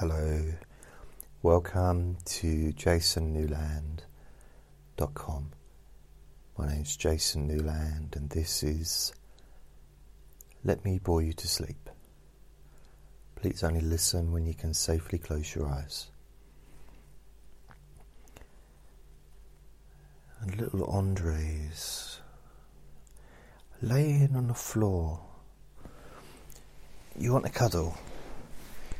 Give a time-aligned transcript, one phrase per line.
[0.00, 0.44] Hello,
[1.42, 5.50] welcome to jasonnewland.com.
[6.56, 9.12] My name's Jason Newland, and this is
[10.62, 11.90] Let Me Bore You to Sleep.
[13.34, 16.12] Please only listen when you can safely close your eyes.
[20.40, 22.20] And little Andre's
[23.82, 25.18] laying on the floor.
[27.18, 27.98] You want a cuddle?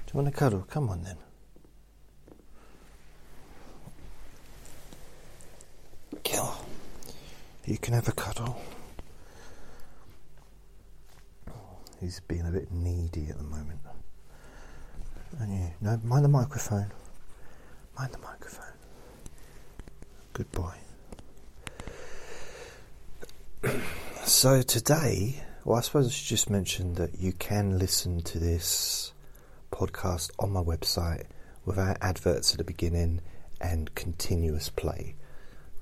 [0.08, 0.64] Do you want a cuddle?
[0.70, 1.18] Come on then.
[6.22, 6.50] Kill.
[7.66, 8.58] You can have a cuddle.
[12.00, 13.80] He's being a bit needy at the moment.
[15.40, 16.90] And you, no, mind the microphone.
[17.98, 18.64] Mind the microphone.
[20.32, 20.72] Good boy.
[24.24, 29.12] so today, well, I suppose I should just mention that you can listen to this
[29.78, 31.26] podcast on my website
[31.64, 33.20] without adverts at the beginning
[33.60, 35.14] and continuous play.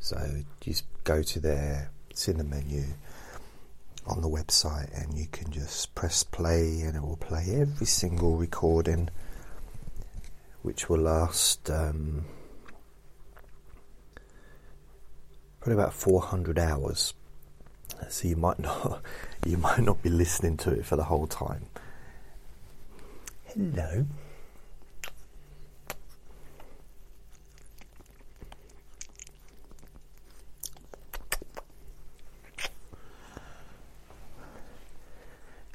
[0.01, 2.85] So just go to there, it's in the menu
[4.07, 8.37] on the website, and you can just press play, and it will play every single
[8.37, 9.09] recording,
[10.63, 12.25] which will last um,
[15.61, 17.15] probably about 400 hours.
[18.09, 19.03] So you might not
[19.45, 21.67] you might not be listening to it for the whole time.
[23.57, 24.05] Hello.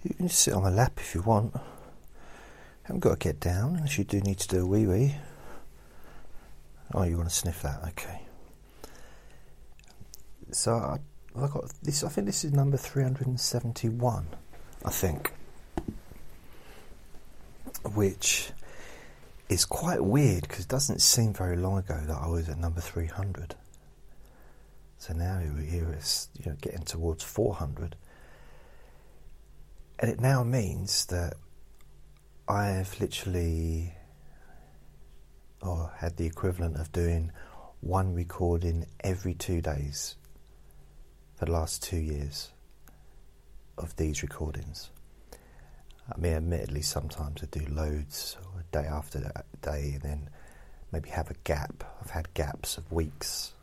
[0.03, 1.55] You can sit on my lap if you want.
[2.83, 5.15] Haven't got to get down unless you do need to do a wee wee.
[6.93, 7.81] Oh, you want to sniff that?
[7.87, 8.21] Okay.
[10.51, 10.99] So I,
[11.35, 12.03] I got this.
[12.03, 14.27] I think this is number three hundred and seventy-one.
[14.85, 15.33] I think
[17.83, 18.51] which
[19.49, 22.81] is quite weird because it doesn't seem very long ago that I was at number
[22.81, 23.55] 300.
[24.97, 27.95] So now we're here it's you know getting towards 400,
[29.99, 31.33] and it now means that
[32.47, 33.93] I have literally,
[35.61, 37.31] or had the equivalent of doing
[37.81, 40.15] one recording every two days
[41.35, 42.51] for the last two years
[43.77, 44.91] of these recordings.
[46.09, 48.37] I mean, admittedly, sometimes I do loads,
[48.71, 49.31] day after
[49.61, 50.29] day, and then
[50.91, 51.83] maybe have a gap.
[52.01, 53.53] I've had gaps of weeks,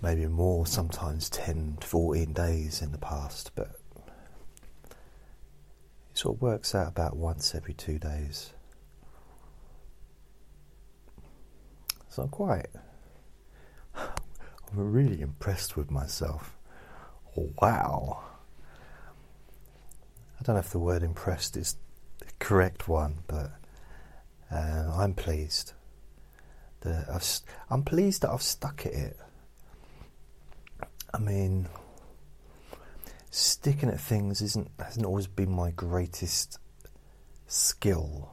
[0.00, 3.70] maybe more, sometimes 10, to 14 days in the past, but
[4.86, 4.94] it
[6.14, 8.52] sort of works out about once every two days.
[12.08, 12.66] So I'm quite,
[13.94, 14.12] I'm
[14.74, 16.56] really impressed with myself.
[17.34, 18.31] Wow.
[20.42, 21.76] I don't know if the word impressed is
[22.18, 23.52] the correct one, but
[24.50, 25.72] uh, I'm pleased.
[26.80, 27.24] That I've,
[27.70, 29.16] I'm pleased that I've stuck at it.
[31.14, 31.68] I mean,
[33.30, 36.58] sticking at things isn't hasn't always been my greatest
[37.46, 38.32] skill.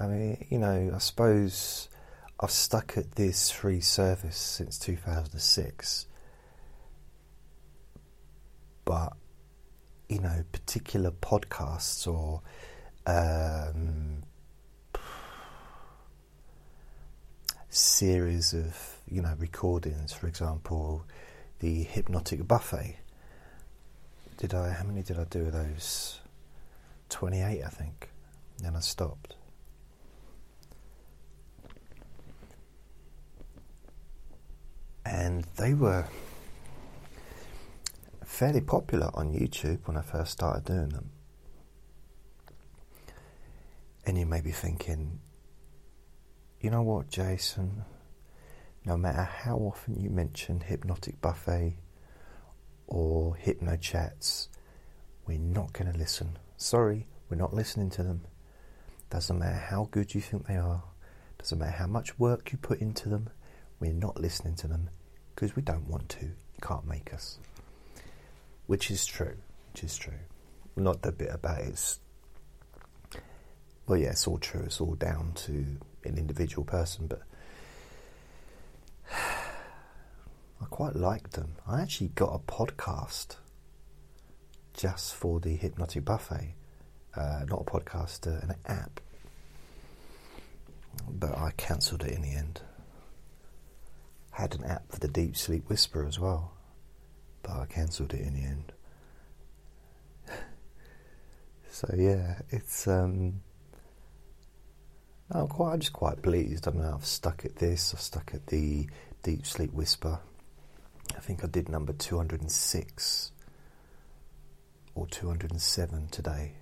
[0.00, 1.88] I mean, you know, I suppose
[2.40, 6.08] I've stuck at this free service since 2006,
[8.84, 9.12] but
[10.08, 12.40] you know, particular podcasts or
[13.06, 14.22] um,
[17.68, 20.12] series of, you know, recordings.
[20.12, 21.04] For example,
[21.60, 22.96] the Hypnotic Buffet.
[24.38, 24.70] Did I?
[24.70, 26.20] How many did I do of those?
[27.08, 28.10] Twenty-eight, I think.
[28.58, 29.34] Then I stopped.
[35.04, 36.04] And they were
[38.28, 41.10] fairly popular on YouTube when I first started doing them.
[44.04, 45.18] And you may be thinking,
[46.60, 47.84] you know what, Jason?
[48.84, 51.78] No matter how often you mention Hypnotic Buffet
[52.86, 54.50] or Hypno Chats,
[55.26, 56.38] we're not going to listen.
[56.58, 58.20] Sorry, we're not listening to them.
[59.10, 60.84] Doesn't matter how good you think they are,
[61.38, 63.30] doesn't matter how much work you put into them,
[63.80, 64.90] we're not listening to them
[65.34, 66.26] because we don't want to.
[66.26, 67.38] You can't make us
[68.68, 69.34] which is true,
[69.72, 70.20] which is true.
[70.76, 71.98] Not the bit about it's.
[73.86, 74.64] Well, yeah, it's all true.
[74.66, 77.22] It's all down to an individual person, but
[79.12, 81.54] I quite liked them.
[81.66, 83.36] I actually got a podcast
[84.74, 86.54] just for the Hypnotic Buffet.
[87.16, 89.00] Uh, not a podcast, uh, an app.
[91.08, 92.60] But I cancelled it in the end.
[94.32, 96.52] Had an app for the Deep Sleep Whisper as well
[97.48, 98.72] but I cancelled it in the end.
[101.70, 103.40] so yeah, it's um,
[105.30, 106.68] I'm quite, I'm just quite pleased.
[106.68, 107.94] I mean, I've stuck at this.
[107.94, 108.88] I've stuck at the
[109.22, 110.20] Deep Sleep Whisper.
[111.16, 113.32] I think I did number 206
[114.94, 116.52] or 207 today,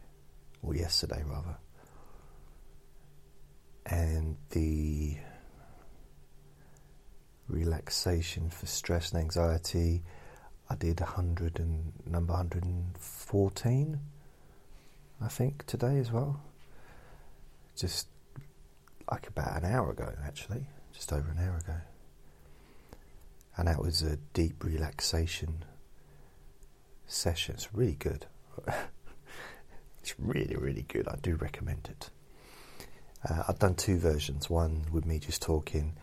[0.62, 1.56] or yesterday rather.
[3.86, 5.16] And the
[7.48, 10.02] relaxation for stress and anxiety,
[10.68, 14.00] I did 100 and number 114,
[15.20, 16.40] I think, today as well.
[17.76, 18.08] Just
[19.10, 21.76] like about an hour ago, actually, just over an hour ago.
[23.56, 25.64] And that was a deep relaxation
[27.06, 27.54] session.
[27.54, 28.26] It's really good.
[30.00, 31.06] it's really, really good.
[31.08, 32.10] I do recommend it.
[33.28, 35.94] Uh, I've done two versions one with me just talking,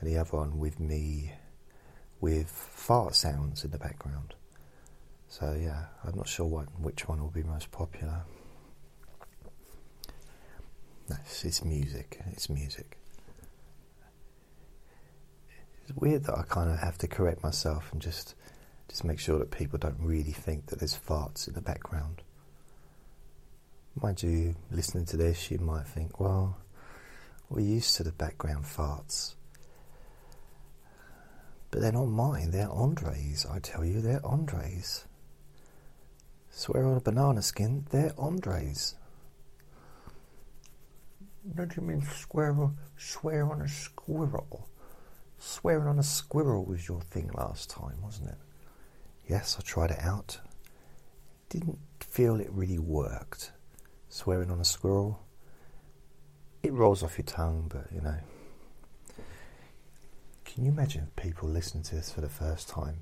[0.00, 1.32] and the other one with me
[2.22, 4.34] with fart sounds in the background.
[5.28, 8.22] So, yeah, I'm not sure what, which one will be most popular.
[11.10, 12.20] No, it's music.
[12.30, 12.96] It's music.
[15.82, 18.36] It's weird that I kind of have to correct myself and just
[18.88, 22.20] just make sure that people don't really think that there's farts in the background.
[24.00, 26.58] Mind you, listening to this, you might think, well,
[27.48, 29.34] we're used to the background farts.
[31.72, 35.06] But they're not mine, they're Andre's, I tell you, they're Andre's.
[36.50, 38.94] Swear on a banana skin, they're Andre's.
[41.56, 42.54] Don't you mean swear,
[42.96, 44.68] swear on a squirrel?
[45.38, 48.38] Swearing on a squirrel was your thing last time, wasn't it?
[49.28, 50.38] Yes, I tried it out.
[51.48, 53.50] Didn't feel it really worked.
[54.08, 55.26] Swearing on a squirrel.
[56.62, 58.18] It rolls off your tongue, but you know.
[60.52, 62.98] Can you imagine people listening to this for the first time?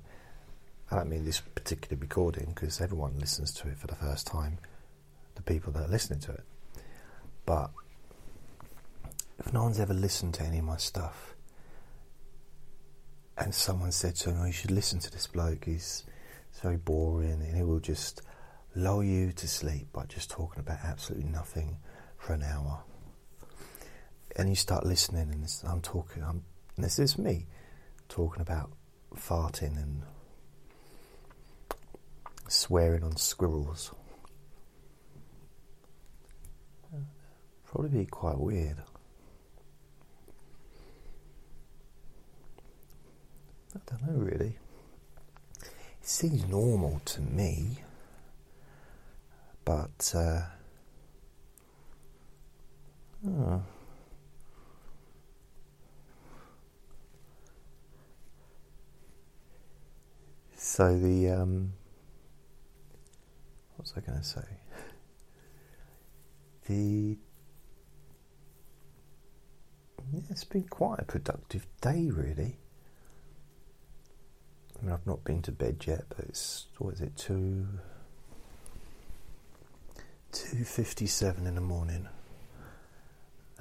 [0.89, 4.57] I don't mean this particular recording because everyone listens to it for the first time,
[5.35, 6.45] the people that are listening to it.
[7.45, 7.71] But
[9.37, 11.35] if no one's ever listened to any of my stuff,
[13.37, 16.05] and someone said to him, oh, you should listen to this bloke, he's,
[16.53, 18.21] he's very boring and he will just
[18.75, 21.79] lull you to sleep by just talking about absolutely nothing
[22.17, 22.83] for an hour.
[24.37, 26.45] And you start listening, and I'm talking, I'm,
[26.81, 27.45] and this is me
[28.09, 28.71] talking about
[29.15, 30.01] farting and
[32.47, 33.91] swearing on squirrels.
[37.65, 38.77] Probably be quite weird.
[43.75, 44.57] I don't know really.
[45.61, 47.77] It seems normal to me,
[49.65, 50.41] but uh,
[53.27, 53.61] oh.
[60.63, 61.73] So the um,
[63.75, 64.45] what was I going to say?
[66.67, 67.17] The
[70.13, 72.57] yeah, it's been quite a productive day, really.
[74.79, 77.67] I mean, I've not been to bed yet, but it's what is it two
[80.31, 82.07] two fifty seven in the morning.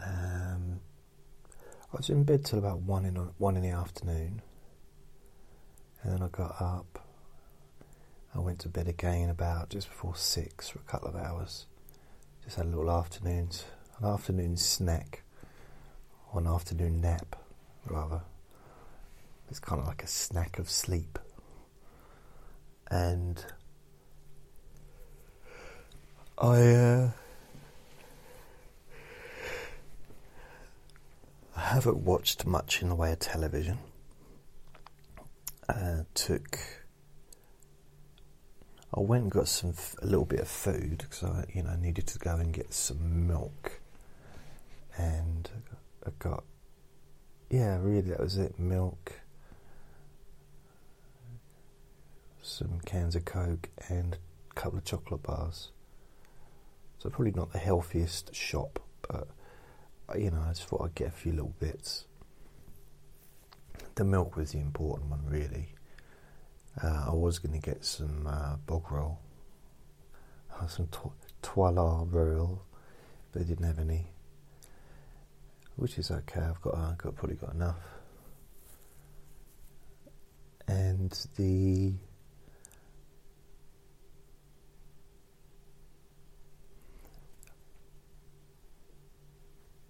[0.05, 0.81] Um,
[1.95, 4.43] I was in bed till about one in one in the afternoon,
[6.03, 7.05] and then I got up.
[8.35, 11.67] I went to bed again about just before six for a couple of hours.
[12.45, 13.51] Just had a little afternoon,
[13.99, 15.23] an afternoon snack,
[16.33, 17.37] or an afternoon nap,
[17.87, 18.23] rather.
[19.51, 21.19] It's kind of like a snack of sleep.
[22.89, 23.45] And
[26.39, 27.11] I, uh,
[31.57, 33.79] I haven't watched much in the way of television.
[35.71, 36.59] Uh, took.
[38.93, 39.73] I went and got some
[40.03, 43.29] a little bit of food because I, you know, needed to go and get some
[43.29, 43.81] milk,
[44.99, 45.49] and
[46.05, 46.43] I got,
[47.51, 49.13] yeah, really that was it, milk,
[52.43, 54.19] some cans of Coke, and
[54.51, 55.71] a couple of chocolate bars.
[56.99, 59.29] So probably not the healthiest shop, but
[60.19, 62.07] you know, I just thought I'd get a few little bits.
[64.01, 65.75] The milk was the important one, really.
[66.83, 69.19] Uh, I was going to get some uh, bog roll,
[70.59, 72.63] uh, some to- toilet roll,
[73.31, 74.07] but they didn't have any,
[75.77, 76.41] which is okay.
[76.41, 77.77] I've got, I've got probably got enough.
[80.67, 81.93] And the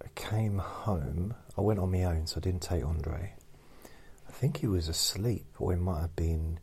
[0.03, 3.35] I came home, I went on my own, so I didn't take Andre.
[4.41, 6.59] I think he was asleep, or he might have been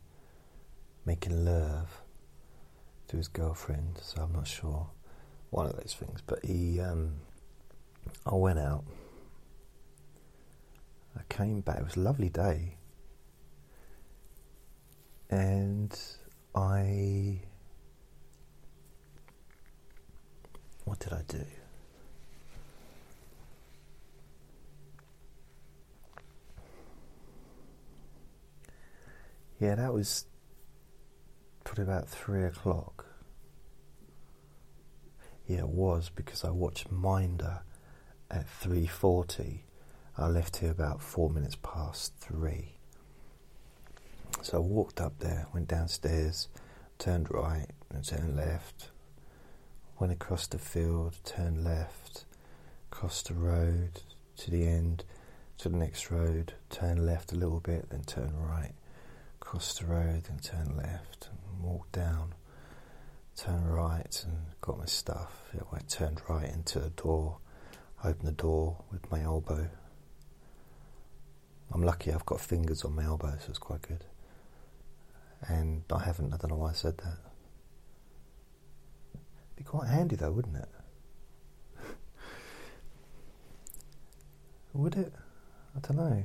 [1.05, 2.01] making love
[3.07, 4.89] to his girlfriend, so I'm not sure.
[5.49, 6.21] One of those things.
[6.27, 7.21] But he, um,
[8.25, 8.83] I went out.
[11.17, 11.77] I came back.
[11.77, 12.75] It was a lovely day.
[15.29, 15.97] And
[16.53, 17.39] I.
[20.83, 21.45] What did I do?
[29.59, 30.25] Yeah, that was
[31.65, 33.05] probably about three o'clock.
[35.45, 37.59] Yeah, it was because I watched Minder
[38.31, 39.65] at three forty.
[40.17, 42.75] I left here about four minutes past three.
[44.41, 46.47] So I walked up there, went downstairs,
[46.97, 48.91] turned right and turned left,
[49.99, 52.23] went across the field, turned left,
[52.91, 54.01] crossed the road
[54.37, 55.03] to the end,
[55.57, 58.73] to the next road, turned left a little bit, then turned right
[59.49, 62.35] crossed the road and turned left and walked down,
[63.35, 65.49] turned right and got my stuff.
[65.73, 67.39] I turned right into the door,
[68.03, 69.67] opened the door with my elbow.
[71.73, 74.05] I'm lucky I've got fingers on my elbow, so it's quite good.
[75.47, 77.17] And I haven't, I don't know why I said that.
[79.55, 80.69] Be quite handy though, wouldn't it?
[84.73, 85.11] Would it?
[85.75, 86.23] I don't know.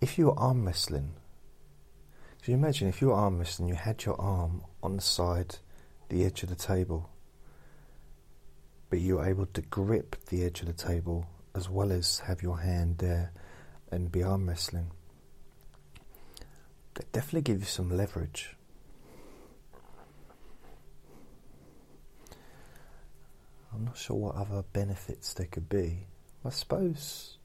[0.00, 1.12] If you were arm wrestling,
[2.42, 5.56] can you imagine if you were arm wrestling, you had your arm on the side,
[6.08, 7.10] the edge of the table,
[8.90, 12.42] but you were able to grip the edge of the table as well as have
[12.42, 13.32] your hand there
[13.90, 14.90] and be arm wrestling?
[16.94, 18.54] That definitely gives you some leverage.
[23.72, 26.06] I'm not sure what other benefits there could be.
[26.44, 27.37] I suppose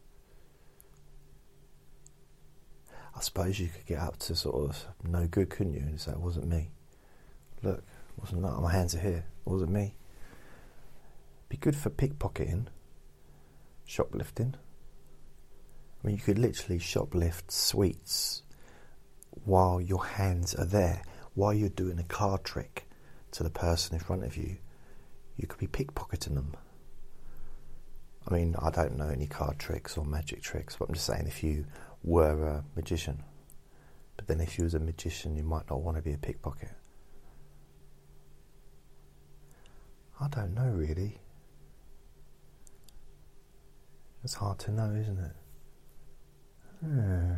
[3.15, 5.81] I suppose you could get up to sort of no good, couldn't you?
[5.81, 6.71] And say, it wasn't me.
[7.61, 7.83] Look,
[8.17, 8.59] wasn't that?
[8.59, 9.25] My hands are here.
[9.45, 9.95] It wasn't me.
[11.49, 12.65] Be good for pickpocketing,
[13.85, 14.55] shoplifting.
[16.03, 18.41] I mean, you could literally shoplift sweets
[19.45, 21.03] while your hands are there,
[21.35, 22.87] while you're doing a card trick
[23.31, 24.57] to the person in front of you.
[25.37, 26.55] You could be pickpocketing them.
[28.27, 31.27] I mean, I don't know any card tricks or magic tricks, but I'm just saying
[31.27, 31.65] if you
[32.03, 33.23] were a magician.
[34.17, 36.71] But then, if you was a magician, you might not want to be a pickpocket.
[40.19, 41.19] I don't know really.
[44.23, 45.35] It's hard to know, isn't it?
[46.79, 47.33] Hmm.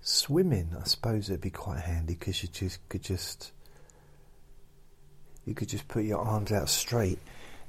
[0.00, 3.52] Swimming, I suppose it'd be quite handy because you just could just
[5.44, 7.18] you could just put your arms out straight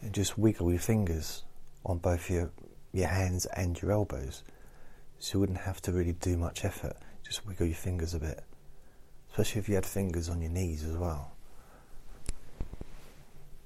[0.01, 1.43] and just wiggle your fingers
[1.85, 2.51] on both your
[2.93, 4.43] your hands and your elbows.
[5.19, 6.95] So you wouldn't have to really do much effort.
[7.23, 8.43] Just wiggle your fingers a bit.
[9.31, 11.31] Especially if you had fingers on your knees as well.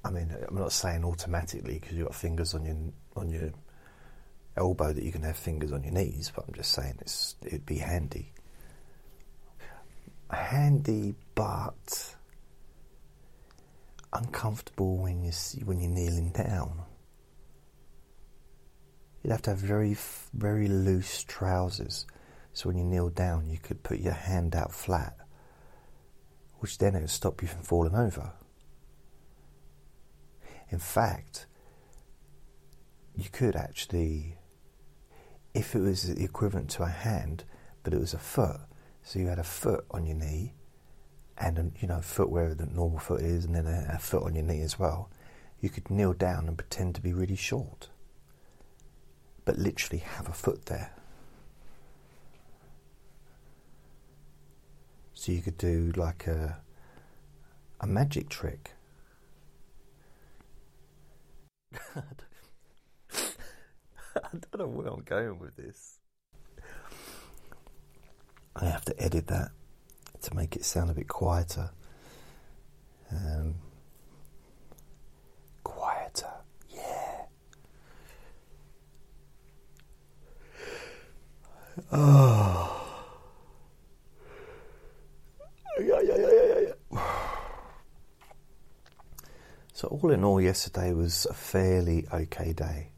[0.04, 2.76] I mean, I'm not saying automatically because you've got fingers on your
[3.16, 3.52] on your
[4.58, 7.66] elbow that you can have fingers on your knees, but I'm just saying it's it'd
[7.66, 8.34] be handy.
[10.32, 12.16] Handy, but
[14.14, 15.32] uncomfortable when you
[15.66, 16.84] when you're kneeling down.
[19.24, 19.96] You'd have to have very,
[20.34, 22.08] very loose trousers,
[22.54, 25.16] so when you kneel down, you could put your hand out flat,
[26.60, 28.32] which then it would stop you from falling over.
[30.70, 31.46] In fact,
[33.16, 34.38] you could actually,
[35.54, 37.44] if it was equivalent to a hand,
[37.84, 38.62] but it was a foot,
[39.04, 40.56] so you had a foot on your knee,
[41.38, 44.24] and a, you know, foot where the normal foot is, and then a, a foot
[44.24, 45.12] on your knee as well.
[45.60, 47.90] You could kneel down and pretend to be really short
[49.46, 50.92] but literally have a foot there.
[55.14, 56.62] So you could do like a
[57.80, 58.72] a magic trick.
[64.16, 66.00] I don't know where I'm going with this.
[68.56, 69.52] I have to edit that
[70.24, 71.72] to make it sound a bit quieter.
[73.12, 73.56] Um,
[81.92, 82.78] Oh.
[85.80, 86.60] Yeah, yeah, yeah, yeah,
[86.92, 87.02] yeah.
[89.74, 92.92] So, all in all, yesterday was a fairly okay day.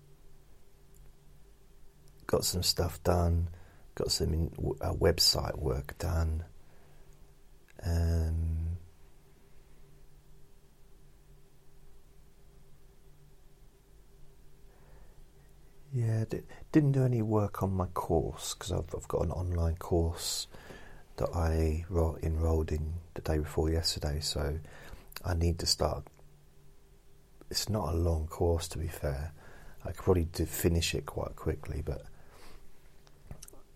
[2.27, 3.49] Got some stuff done,
[3.95, 6.43] got some in, uh, website work done.
[7.85, 8.62] Um,
[15.93, 16.25] Yeah,
[16.71, 20.47] didn't do any work on my course because I've, I've, got an online course
[21.17, 21.85] that I
[22.23, 24.57] enrolled in the day before yesterday, so
[25.23, 26.07] I need to start
[27.51, 29.31] it's not a long course to be fair.
[29.85, 32.01] I could probably finish it quite quickly, but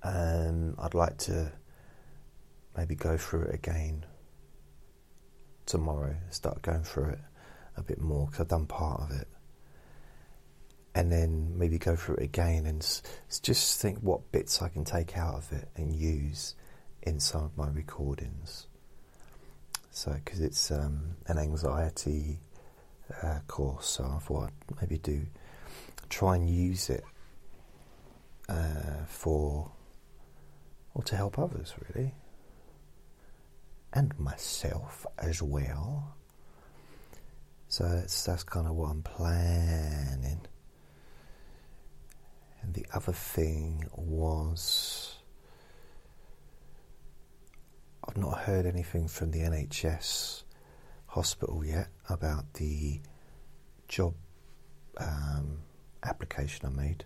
[0.02, 1.52] um, I'd like to
[2.76, 4.04] maybe go through it again
[5.68, 6.16] tomorrow.
[6.32, 7.20] Start going through it
[7.76, 9.28] a bit more because I've done part of it,
[10.98, 12.82] and then maybe go through it again and
[13.44, 16.56] just think what bits I can take out of it and use
[17.04, 18.66] in some of my recordings.
[19.92, 22.40] So, because it's um, an anxiety
[23.22, 25.28] uh, course, so I thought I'd maybe do
[26.10, 27.04] try and use it
[28.50, 29.72] uh, for
[30.96, 32.16] or to help others, really,
[33.94, 36.16] and myself as well.
[37.68, 40.42] So that's that's kind of what I'm planning.
[42.68, 45.16] And the other thing was.
[48.06, 50.44] I've not heard anything from the NHS
[51.08, 53.00] hospital yet about the
[53.88, 54.16] job
[54.98, 55.60] um,
[56.04, 57.06] application I made,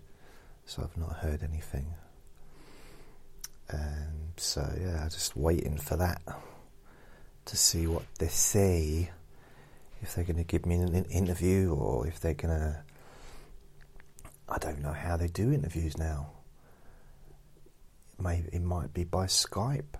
[0.64, 1.94] so I've not heard anything.
[3.68, 6.22] And so, yeah, just waiting for that
[7.44, 9.10] to see what they say.
[10.00, 12.82] If they're going to give me an interview or if they're going to.
[14.52, 16.30] I don't know how they do interviews now.
[18.20, 19.94] Maybe it might be by Skype.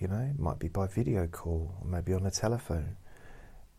[0.00, 2.96] You know, it might be by video call or maybe on the telephone.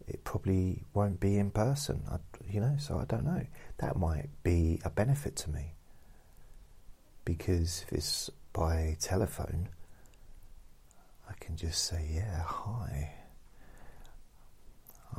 [0.08, 3.46] It probably won't be in person, I, you know, so I don't know.
[3.80, 5.74] That might be a benefit to me
[7.26, 9.68] because if it's by telephone,
[11.30, 13.14] I can just say, yeah, hi.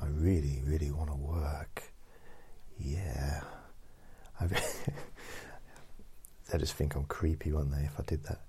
[0.00, 1.93] I really, really want to work.
[2.78, 3.40] Yeah.
[4.40, 4.46] I
[6.52, 8.40] they just think I'm creepy, won't they, if I did that?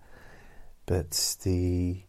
[0.86, 2.02] But the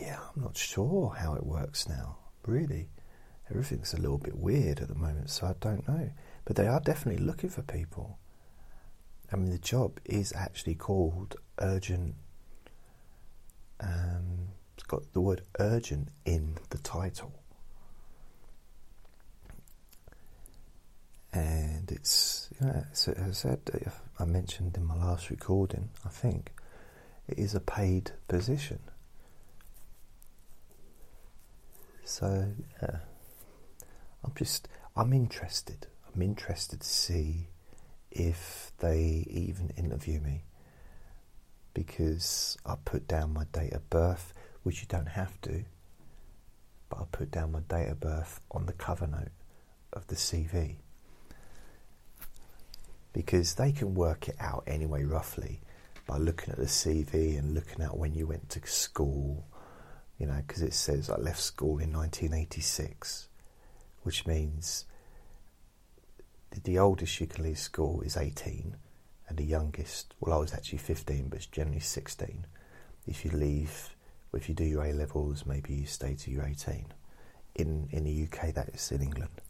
[0.00, 2.88] yeah, I'm not sure how it works now, really.
[3.50, 6.10] Everything's a little bit weird at the moment, so I don't know.
[6.44, 8.18] But they are definitely looking for people.
[9.32, 12.14] I mean, the job is actually called urgent.
[13.80, 17.41] Um, it's got the word urgent in the title.
[21.32, 26.52] And it's, as I said, uh, I mentioned in my last recording, I think,
[27.26, 28.80] it is a paid position.
[32.04, 32.98] So yeah,
[34.24, 35.86] I'm just I'm interested.
[36.14, 37.48] I'm interested to see
[38.10, 40.44] if they even interview me
[41.72, 45.64] because I put down my date of birth, which you don't have to,
[46.90, 49.32] but I put down my date of birth on the cover note
[49.94, 50.76] of the CV
[53.12, 55.60] because they can work it out anyway, roughly,
[56.06, 59.46] by looking at the CV and looking at when you went to school
[60.22, 63.26] you know, because it says I left school in 1986,
[64.04, 64.84] which means
[66.62, 68.76] the oldest you can leave school is 18,
[69.28, 72.46] and the youngest, well, I was actually 15, but it's generally 16.
[73.04, 73.96] If you leave,
[74.32, 76.86] if you do your A levels, maybe you stay till you're 18.
[77.56, 79.41] In in the UK, that is in England.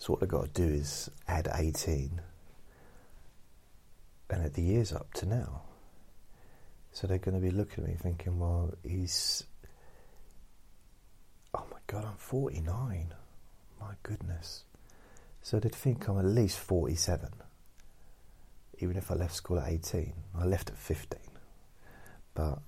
[0.00, 2.22] So what I've got to do is add 18
[4.30, 5.60] and add the years up to now.
[6.90, 9.44] So they're going to be looking at me thinking, well, he's.
[11.52, 13.12] Oh my god, I'm 49.
[13.78, 14.64] My goodness.
[15.42, 17.28] So they'd think I'm at least 47.
[18.78, 20.14] Even if I left school at 18.
[20.34, 21.20] I left at 15.
[22.32, 22.60] But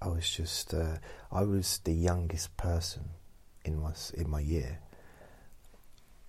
[0.00, 0.72] I was just.
[0.72, 0.98] Uh,
[1.32, 3.08] I was the youngest person
[3.64, 4.78] in my, in my year.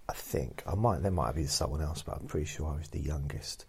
[0.09, 0.63] I think.
[0.65, 1.03] I might.
[1.03, 3.65] There might have been someone else, but I'm pretty sure I was the youngest.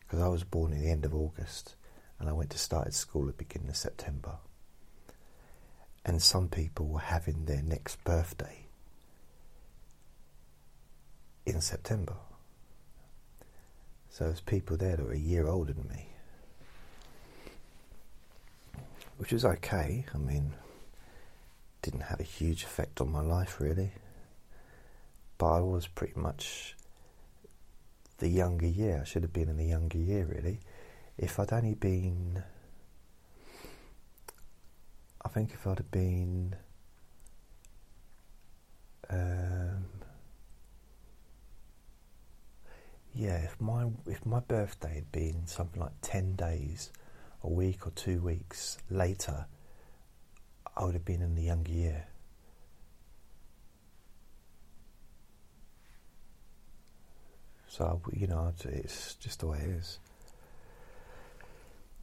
[0.00, 1.74] Because I was born at the end of August
[2.18, 4.36] and I went to start at school at the beginning of September.
[6.04, 8.66] And some people were having their next birthday
[11.44, 12.16] in September.
[14.08, 16.08] So there's people there that were a year older than me.
[19.18, 20.06] Which was okay.
[20.14, 20.54] I mean,
[21.82, 23.92] didn't have a huge effect on my life really.
[25.42, 26.76] But I was pretty much
[28.18, 29.00] the younger year.
[29.00, 30.60] I should have been in the younger year really
[31.18, 32.44] if I'd only been,
[35.24, 36.54] I think if I'd have been,
[39.10, 39.86] um,
[43.12, 46.92] yeah, if my if my birthday had been something like ten days,
[47.42, 49.46] a week or two weeks later,
[50.76, 52.11] I would have been in the younger year.
[57.72, 59.98] So you know, it's just the way it is.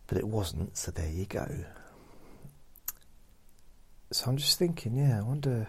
[0.08, 1.48] But it wasn't, so there you go.
[4.12, 5.68] so I'm just thinking, yeah, I wonder.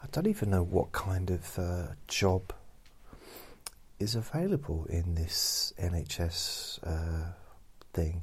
[0.00, 2.52] I don't even know what kind of uh, job
[3.98, 7.32] is available in this NHS uh,
[7.92, 8.22] thing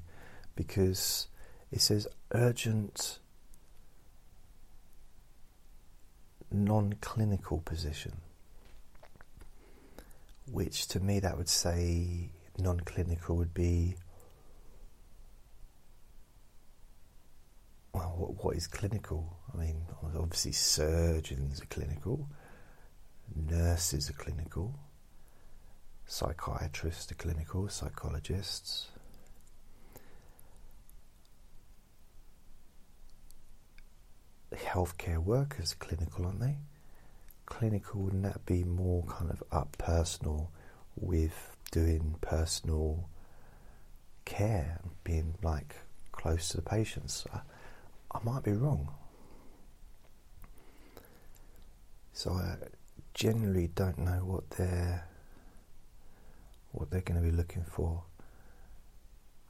[0.56, 1.28] because
[1.74, 3.20] it says urgent
[6.50, 8.14] non clinical position,
[10.52, 13.96] which to me that would say non clinical would be
[17.94, 19.38] well, what, what is clinical?
[19.54, 19.82] I mean,
[20.16, 22.30] obviously, surgeons are clinical,
[23.36, 24.80] nurses are clinical,
[26.06, 28.90] psychiatrists are clinical, psychologists.
[34.54, 36.58] Healthcare workers are clinical, aren't they?
[37.48, 40.52] Clinical, wouldn't that be more kind of up personal
[40.96, 43.10] with doing personal
[44.26, 45.76] care, being like
[46.12, 47.26] close to the patients?
[48.12, 48.90] I might be wrong.
[52.14, 52.56] So I
[53.14, 55.08] generally don't know what they're
[56.72, 58.04] what they're going to be looking for.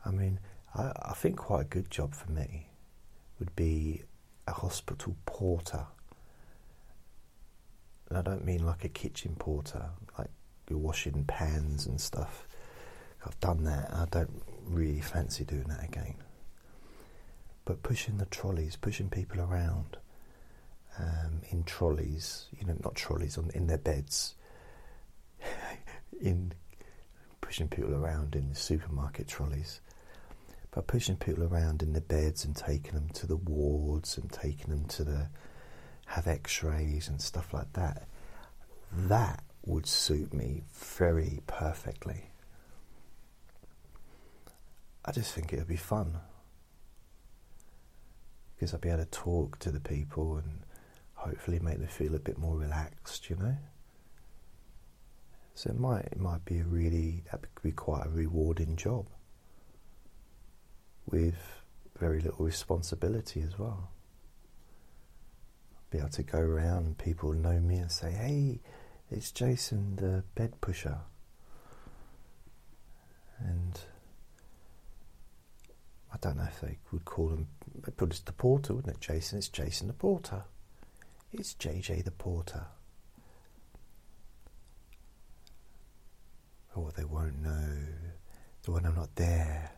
[0.06, 0.40] I mean,
[0.76, 2.68] I, I think quite a good job for me
[3.40, 4.04] would be
[4.48, 5.88] a hospital porter.
[8.10, 10.30] And I don't mean like a kitchen porter, like
[10.70, 12.48] you're washing pans and stuff.
[13.26, 13.94] I've done that.
[13.94, 16.16] I don't really fancy doing that again
[17.68, 19.98] but pushing the trolleys, pushing people around
[20.98, 24.36] um, in trolleys, you know, not trolleys on in their beds,
[26.22, 26.54] in
[27.42, 29.82] pushing people around in the supermarket trolleys,
[30.72, 34.70] but pushing people around in their beds and taking them to the wards and taking
[34.70, 35.28] them to the
[36.08, 38.08] have X-rays and stuff like that.
[38.92, 42.32] That would suit me very perfectly.
[45.06, 46.18] I just think it would be fun
[48.56, 50.62] because I'd be able to talk to the people and
[51.14, 53.58] hopefully make them feel a bit more relaxed, you know.
[55.56, 59.08] So it might it might be a really that could be quite a rewarding job
[61.06, 61.62] with
[62.00, 63.92] very little responsibility as well.
[65.90, 68.60] Be able to go around and people know me and say, "Hey,
[69.10, 71.00] it's Jason, the bed pusher,"
[73.40, 73.80] and
[76.14, 77.48] I don't know if they would call him,
[77.98, 79.38] but it's the porter, wouldn't it, Jason?
[79.38, 80.44] It's Jason the porter.
[81.32, 82.66] It's JJ the porter.
[86.76, 87.78] Oh, they won't know.
[88.66, 89.72] So when I'm not there,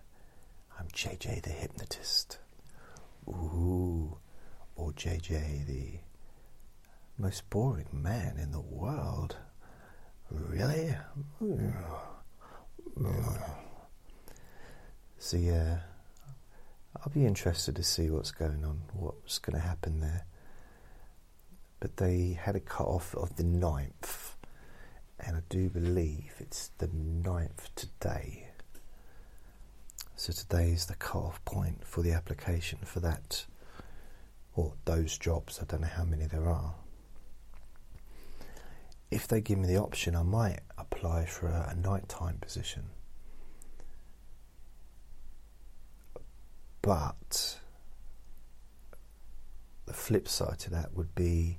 [0.78, 2.40] I'm JJ the hypnotist.
[3.28, 4.18] Ooh,
[4.80, 6.00] or JJ the
[7.18, 9.36] most boring man in the world.
[10.32, 10.96] Really?
[15.18, 15.80] So yeah,
[16.96, 20.26] I'll be interested to see what's going on, what's going to happen there.
[21.80, 24.36] But they had a cut off of the 9th,
[25.20, 28.48] and I do believe it's the 9th today.
[30.16, 33.46] So today is the cut off point for the application for that,
[34.60, 35.60] or those jobs.
[35.62, 36.76] I don't know how many there are.
[39.12, 42.90] If they give me the option, I might apply for a, a nighttime position
[46.82, 47.60] But
[49.86, 51.58] the flip side to that would be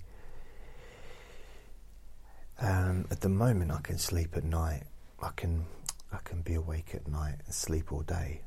[2.60, 4.84] um, at the moment I can sleep at night.
[5.22, 5.66] I can
[6.12, 8.40] I can be awake at night and sleep all day.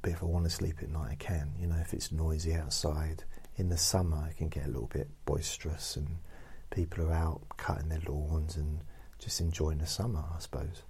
[0.00, 1.52] But if I want to sleep at night, I can.
[1.58, 3.24] You know, if it's noisy outside
[3.56, 6.18] in the summer, it can get a little bit boisterous, and
[6.70, 8.80] people are out cutting their lawns and
[9.18, 10.82] just enjoying the summer, I suppose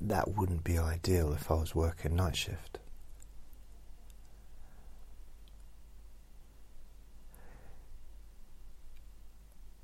[0.00, 2.78] that wouldn't be ideal if I was working night shift.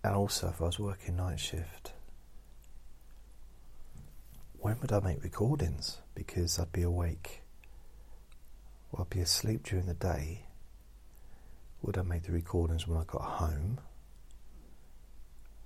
[0.02, 1.92] And also, if I was working night shift,
[4.60, 5.98] when would I make recordings?
[6.14, 7.42] Because I'd be awake,
[8.90, 10.46] well, I'd be asleep during the day.
[11.82, 13.78] Would I make the recordings when I got home?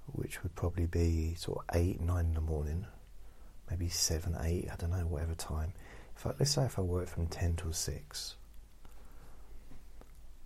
[0.07, 2.87] Which would probably be sort of 8, 9 in the morning
[3.71, 5.73] maybe seven, eight, I don't know, whatever time.
[6.17, 8.35] If let's say if I work from ten till six,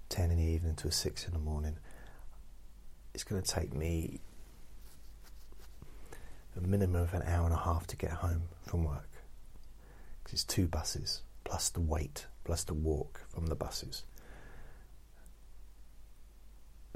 [0.08, 1.78] ten in the evening till six in the morning,
[3.14, 4.20] it's going to take me
[6.56, 9.10] a minimum of an hour and a half to get home from work
[10.22, 14.04] because it's two buses plus the wait plus the walk from the buses.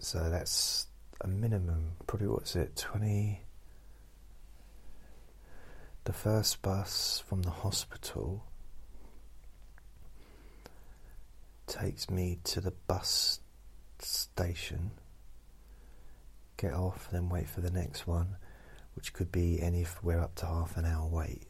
[0.01, 0.87] So that's
[1.21, 3.40] a minimum, probably what's it, 20,
[6.05, 8.44] the first bus from the hospital
[11.66, 13.40] takes me to the bus
[13.99, 14.92] station,
[16.57, 18.37] get off, then wait for the next one,
[18.99, 21.47] which could be anywhere up to half an hour wait.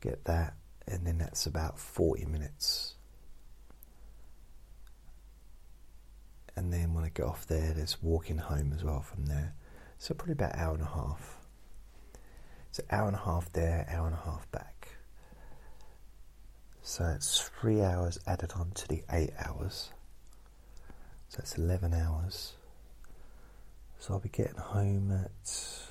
[0.00, 0.54] Get that,
[0.86, 2.94] and then that's about 40 minutes.
[6.54, 9.52] And then when I get off there, there's walking home as well from there.
[9.98, 11.38] So probably about hour and a half.
[12.70, 14.90] So hour and a half there, hour and a half back.
[16.82, 19.90] So it's three hours added on to the eight hours.
[21.30, 22.52] So that's 11 hours.
[23.98, 25.87] So I'll be getting home at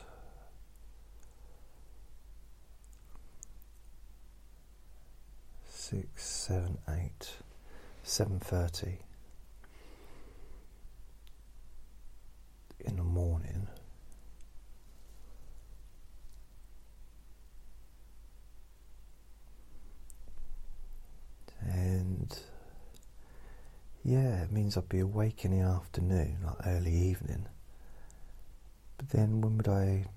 [5.89, 7.38] six, seven, eight,
[8.04, 8.97] seven thirty
[12.82, 13.69] in the morning.
[21.62, 22.38] And
[24.04, 27.45] yeah, it means I'd be awake in the afternoon, like early evening.
[28.97, 30.08] But then when would I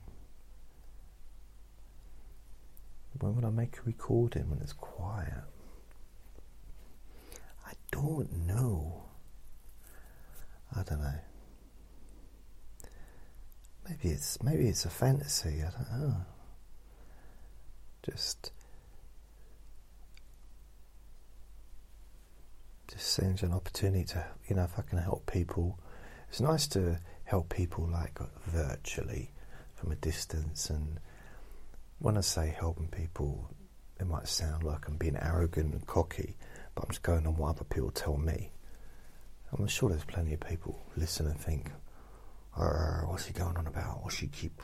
[3.20, 5.44] when would I make a recording when it's quiet?
[7.70, 9.04] I don't know.
[10.76, 11.20] I don't know.
[13.88, 16.16] Maybe it's maybe it's a fantasy, I don't know.
[18.02, 18.52] Just
[22.90, 25.78] just seems an opportunity to, you know, if I can help people.
[26.28, 29.30] It's nice to help people like virtually
[29.74, 30.70] from a distance.
[30.70, 30.98] And
[31.98, 33.48] when I say helping people,
[34.00, 36.36] it might sound like I'm being arrogant and cocky,
[36.80, 38.52] but I'm just going on what other people tell me.
[39.52, 41.70] I'm sure there's plenty of people listen and think,
[42.54, 44.02] what's he going on about?
[44.02, 44.58] What's she keep.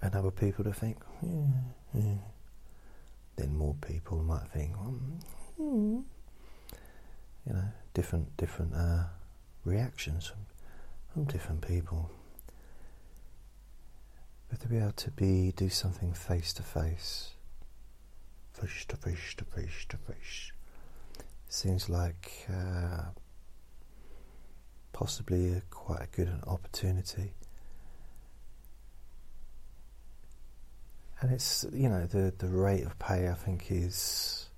[0.00, 1.44] And other people to think, yeah,
[1.92, 2.14] yeah.
[3.36, 6.02] Then more people might think, mm,
[7.46, 9.04] you know, different different uh,
[9.64, 10.46] reactions from,
[11.12, 12.10] from different people.
[14.48, 17.34] But to be able to be do something face to face,
[18.60, 20.52] face to face to face to face,
[21.48, 23.04] seems like uh,
[24.92, 27.32] possibly a, quite a good an opportunity.
[31.20, 34.48] And it's you know the the rate of pay I think is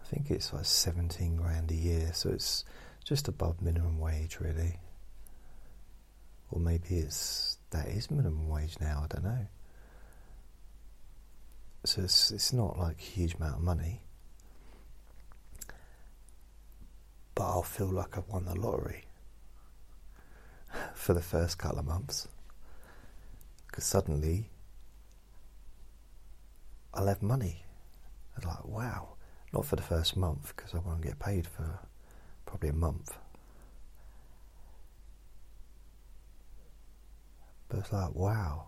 [0.00, 2.64] I think it's like 17 grand a year, so it's
[3.04, 4.78] just above minimum wage, really.
[6.50, 9.46] Or maybe it's that is minimum wage now, I don't know.
[11.84, 14.00] So it's, it's not like a huge amount of money.
[17.34, 19.04] But I'll feel like I've won the lottery
[20.94, 22.28] for the first couple of months.
[23.66, 24.50] Because suddenly
[26.94, 27.64] I'll have money.
[28.36, 29.14] I'm like, wow,
[29.52, 31.80] not for the first month because I won't get paid for
[32.46, 33.16] probably a month.
[37.68, 38.66] But it's like, wow,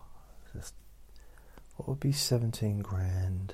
[0.53, 0.73] just,
[1.75, 3.53] what would be 17 grand?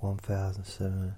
[0.00, 1.14] 1,007.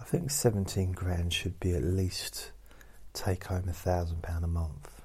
[0.00, 2.52] I think 17 grand should be at least
[3.12, 5.02] take home a thousand pound a month.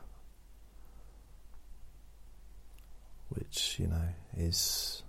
[3.29, 5.03] Which, you know, is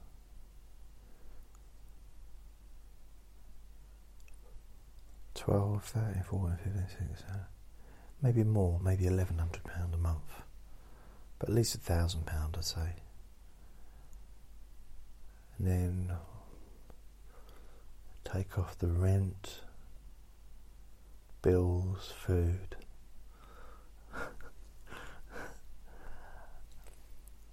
[5.35, 7.35] 12, 13, 14, 15, 16,
[8.23, 10.44] maybe more, maybe £1,100 a month.
[11.45, 12.95] At least a £1,000, I'd say.
[15.59, 16.11] And then
[18.25, 19.61] take off the rent,
[21.43, 22.77] bills, food.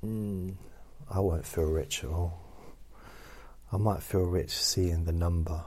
[0.06, 0.56] mm,
[1.14, 2.40] I won't feel rich at all.
[3.74, 5.66] I might feel rich seeing the number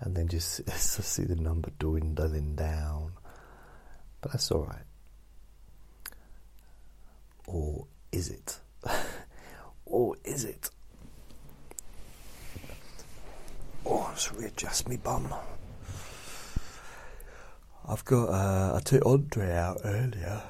[0.00, 3.12] and then just see the number dwindling down.
[4.20, 4.84] But that's all right.
[7.46, 8.58] Or is it?
[9.86, 10.70] or is it?
[13.84, 15.34] Oh, let's readjust me bum.
[17.88, 20.42] I've got, uh, I took Andre out earlier.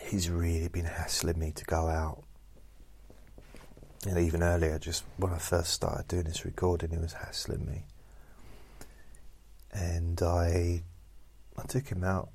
[0.00, 2.24] He's really been hassling me to go out
[4.06, 7.84] and even earlier, just when I first started doing this recording, he was hassling me,
[9.72, 10.82] and I,
[11.58, 12.30] I took him out.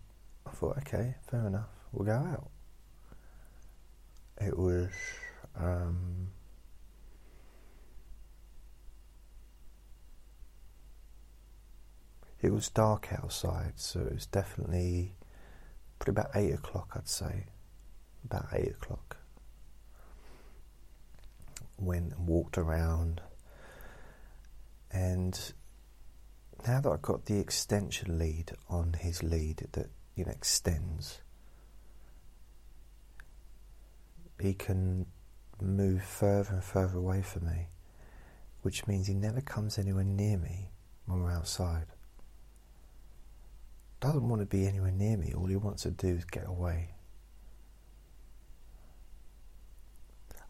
[0.45, 2.49] I thought, okay, fair enough, we'll go out.
[4.41, 4.91] It was.
[5.55, 6.29] Um,
[12.41, 15.13] it was dark outside, so it was definitely
[15.99, 17.45] probably about eight o'clock, I'd say.
[18.25, 19.17] About eight o'clock.
[21.77, 23.21] went and walked around.
[24.91, 25.53] And
[26.67, 31.21] now that I've got the extension lead on his lead that you know extends,
[34.39, 35.05] he can
[35.61, 37.67] move further and further away from me,
[38.61, 40.71] which means he never comes anywhere near me
[41.05, 41.85] when we're outside.
[43.99, 46.89] Doesn't want to be anywhere near me, all he wants to do is get away.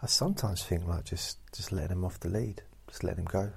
[0.01, 3.51] I sometimes think like just just letting him off the lead, just letting him go.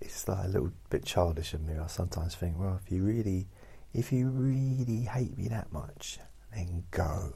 [0.00, 1.74] It's like a little bit childish of me.
[1.76, 3.46] I sometimes think, well, if you really,
[3.92, 6.18] if you really hate me that much,
[6.54, 7.32] then go.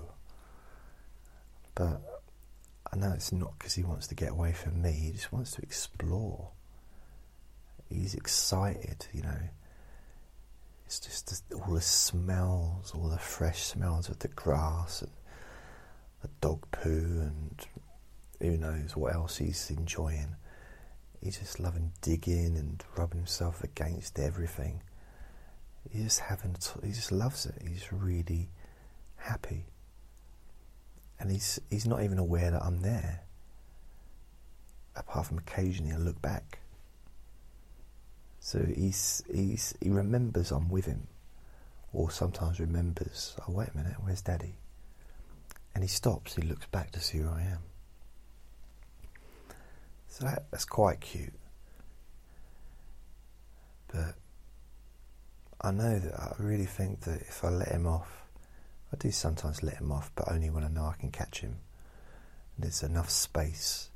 [1.74, 2.00] But
[2.92, 4.92] I know it's not because he wants to get away from me.
[4.92, 6.50] He just wants to explore.
[7.88, 9.40] He's excited, you know.
[10.86, 15.10] It's just all the smells, all the fresh smells of the grass and
[16.20, 17.66] the dog poo, and
[18.40, 20.36] who knows what else he's enjoying.
[21.22, 24.82] He's just loving digging and rubbing himself against everything.
[25.90, 27.54] He's just having, he just loves it.
[27.66, 28.50] He's really
[29.16, 29.66] happy,
[31.20, 33.22] and he's he's not even aware that I'm there.
[34.96, 36.58] Apart from occasionally I look back
[38.44, 41.06] so he's, he's, he remembers I'm with him,
[41.92, 44.56] or sometimes remembers, oh, wait a minute, where's daddy?
[45.76, 47.60] And he stops, he looks back to see who I am.
[50.12, 51.32] So that, that's quite cute.
[53.90, 54.14] But
[55.58, 58.26] I know that I really think that if I let him off,
[58.92, 61.56] I do sometimes let him off, but only when I know I can catch him.
[62.58, 63.88] There's enough space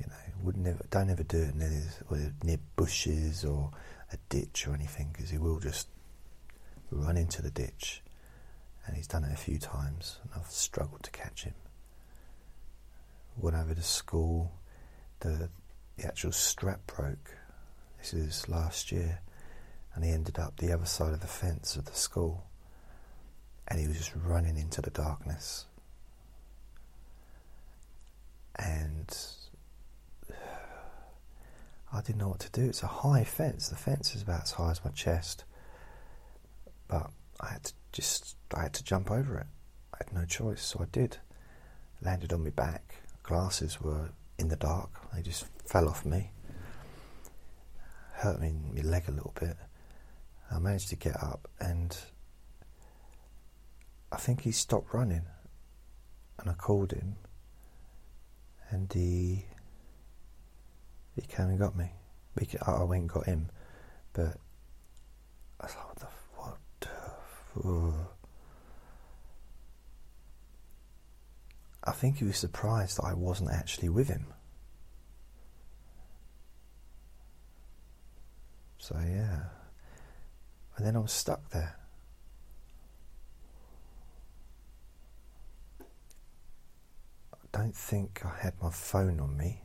[0.00, 3.70] you know, would never, don't ever do it near, near bushes or
[4.14, 5.88] a ditch or anything because he will just
[6.90, 8.02] run into the ditch.
[8.86, 11.52] And he's done it a few times, and I've struggled to catch him.
[13.36, 14.52] Went over to school,
[15.22, 15.48] the
[15.96, 17.36] the actual strap broke.
[17.98, 19.20] This is last year,
[19.94, 22.44] and he ended up the other side of the fence of the school,
[23.68, 25.66] and he was just running into the darkness.
[28.56, 29.16] And
[31.92, 32.68] I didn't know what to do.
[32.68, 33.68] It's a high fence.
[33.68, 35.44] The fence is about as high as my chest.
[36.88, 39.46] But I had to just I had to jump over it.
[39.94, 41.18] I had no choice, so I did.
[42.02, 42.96] Landed on my back.
[43.22, 44.10] Glasses were
[44.42, 44.90] in the dark.
[45.14, 46.32] They just fell off me.
[48.14, 49.56] Hurt me in my leg a little bit.
[50.50, 51.96] I managed to get up and
[54.10, 55.22] I think he stopped running
[56.38, 57.16] and I called him
[58.68, 59.46] and he
[61.14, 61.92] he came and got me.
[62.66, 63.50] I went and got him,
[64.12, 64.36] but
[65.60, 65.76] I like,
[66.36, 66.88] what the
[67.60, 68.21] what?
[71.84, 74.26] I think he was surprised that I wasn't actually with him.
[78.78, 79.44] So yeah,
[80.76, 81.76] and then I was stuck there.
[87.32, 89.62] I don't think I had my phone on me.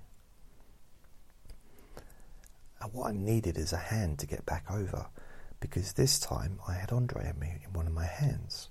[2.79, 5.07] And what I needed is a hand to get back over
[5.59, 8.69] because this time I had Andre in one of my hands.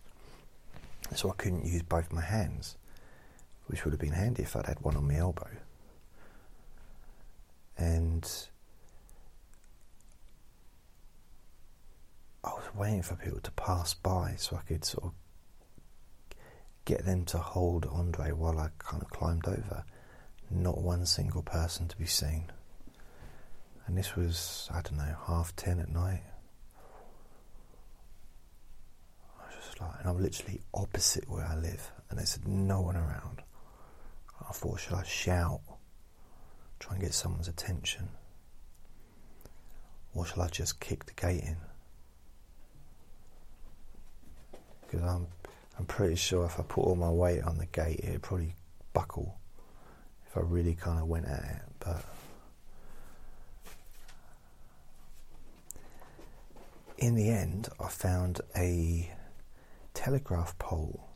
[1.15, 2.77] So I couldn't use both my hands,
[3.67, 5.49] which would have been handy if I'd had one on my elbow.
[7.79, 8.31] And
[12.43, 15.13] I was waiting for people to pass by so I could sort of
[16.85, 19.85] get them to hold Andre while I kind of climbed over.
[20.51, 22.53] Not one single person to be seen
[23.87, 26.23] and this was, I don't know, half ten at night.
[29.39, 32.97] I was just like, and I'm literally opposite where I live, and there's no one
[32.97, 33.43] around.
[34.49, 35.61] I thought, should I shout?
[36.79, 38.09] Try and get someone's attention?
[40.15, 41.57] Or shall I just kick the gate in?
[44.83, 45.27] Because I'm,
[45.79, 48.55] I'm pretty sure if I put all my weight on the gate, it'd probably
[48.93, 49.39] buckle
[50.27, 51.63] if I really kind of went at it.
[51.81, 52.05] But
[56.99, 59.13] in the end, I found a
[59.93, 61.11] telegraph pole,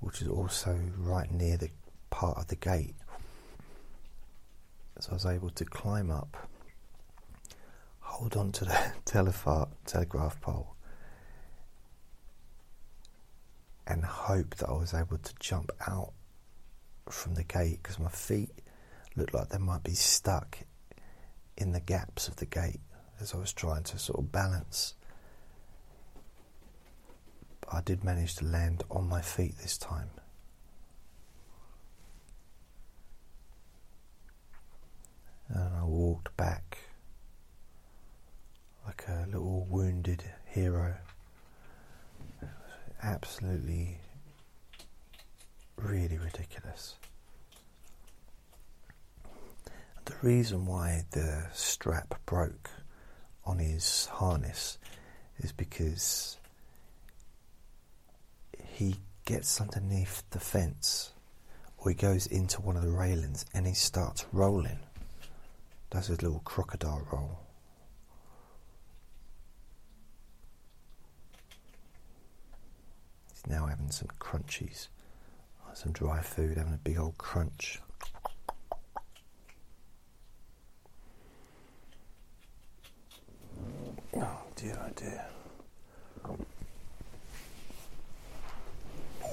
[0.00, 1.70] which is also right near the
[2.18, 2.96] part of the gate.
[4.98, 6.48] So I was able to climb up,
[8.00, 10.74] hold on to the telegraph pole,
[13.86, 16.12] and hope that I was able to jump out
[17.08, 18.50] from the gate because my feet
[19.14, 20.58] looked like they might be stuck
[21.56, 22.80] in the gaps of the gate
[23.20, 24.94] as I was trying to sort of balance.
[27.60, 30.10] But I did manage to land on my feet this time.
[35.84, 36.78] Walked back
[38.86, 40.96] like a little wounded hero.
[43.02, 43.98] Absolutely,
[45.76, 46.96] really ridiculous.
[50.04, 52.70] The reason why the strap broke
[53.44, 54.78] on his harness
[55.38, 56.38] is because
[58.62, 61.12] he gets underneath the fence
[61.76, 64.78] or he goes into one of the railings and he starts rolling.
[65.90, 67.38] Does his little crocodile roll.
[73.30, 74.88] He's now having some crunchies,
[75.72, 77.80] some dry food, having a big old crunch.
[84.14, 85.24] Oh dear, oh dear.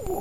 [0.05, 0.11] The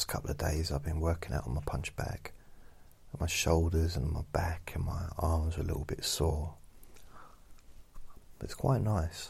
[0.00, 2.32] last couple of days I've been working out on my punch bag.
[3.20, 6.54] My shoulders and my back and my arms are a little bit sore.
[8.38, 9.28] But it's quite nice.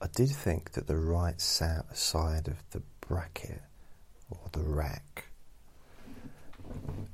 [0.00, 3.62] I did think that the right side of the bracket
[4.30, 5.26] or the rack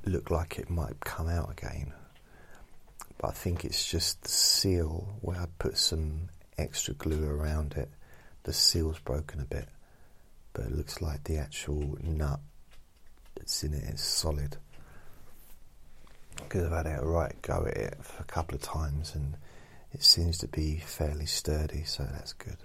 [0.06, 1.92] looked like it might come out again.
[3.18, 7.90] But I think it's just the seal where I put some extra glue around it.
[8.44, 9.68] The seal's broken a bit,
[10.58, 12.40] but it looks like the actual nut
[13.36, 14.56] that's in it is solid.
[16.34, 19.36] Because I've had a right go at it for a couple of times and
[19.92, 22.56] it seems to be fairly sturdy, so that's good.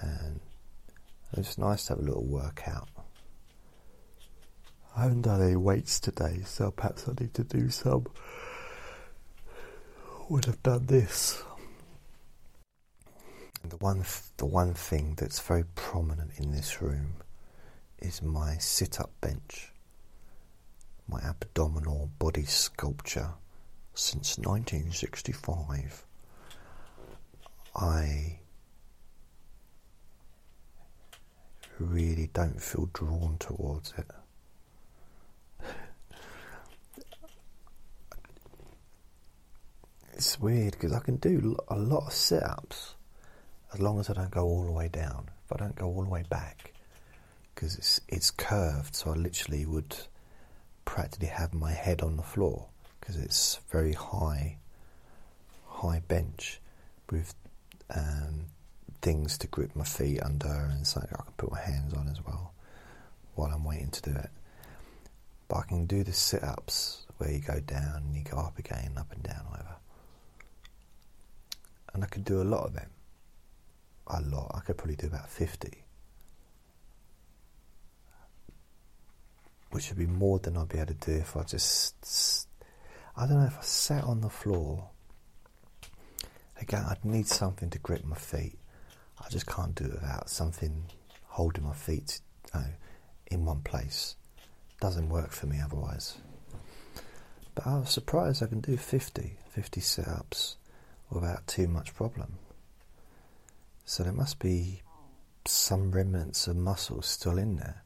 [0.00, 0.40] And
[1.36, 2.88] it's nice to have a little workout.
[4.96, 8.06] I haven't done any weights today, so perhaps I need to do some.
[10.30, 11.42] Would have done this.
[13.62, 14.04] And the one,
[14.36, 17.14] the one thing that's very prominent in this room
[17.98, 19.72] is my sit-up bench,
[21.08, 23.32] my abdominal body sculpture
[23.94, 26.04] since 1965.
[27.76, 28.38] I
[31.78, 34.06] really don't feel drawn towards it.
[40.14, 42.94] It's weird because I can do a lot of sit ups
[43.72, 45.28] as long as I don't go all the way down.
[45.44, 46.72] If I don't go all the way back,
[47.54, 49.96] because it's, it's curved, so I literally would
[50.84, 52.66] practically have my head on the floor
[52.98, 54.58] because it's very high,
[55.66, 56.60] high bench
[57.10, 57.34] with
[57.94, 58.46] um,
[59.02, 62.24] things to grip my feet under and something I can put my hands on as
[62.24, 62.52] well
[63.34, 64.30] while I'm waiting to do it.
[65.48, 68.58] But I can do the sit ups where you go down and you go up
[68.58, 69.76] again, up and down, whatever.
[71.92, 72.90] And I could do a lot of them.
[74.12, 74.50] A lot.
[74.54, 75.84] I could probably do about 50.
[79.70, 82.48] Which would be more than I'd be able to do if I just.
[83.16, 84.88] I don't know if I sat on the floor.
[86.60, 88.58] Again, I'd need something to grip my feet.
[89.24, 90.84] I just can't do it without something
[91.26, 92.20] holding my feet
[92.52, 92.66] you know,
[93.30, 94.16] in one place.
[94.80, 96.16] Doesn't work for me otherwise.
[97.54, 100.56] But I was surprised I can do 50, 50 sit ups
[101.10, 102.38] without too much problem.
[103.90, 104.82] So there must be
[105.44, 107.82] some remnants of muscle still in there.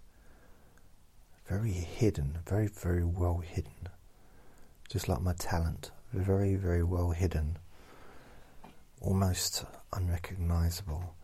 [1.49, 3.89] Very hidden, very, very well hidden.
[4.87, 7.57] Just like my talent, very, very well hidden.
[9.01, 11.15] Almost unrecognizable.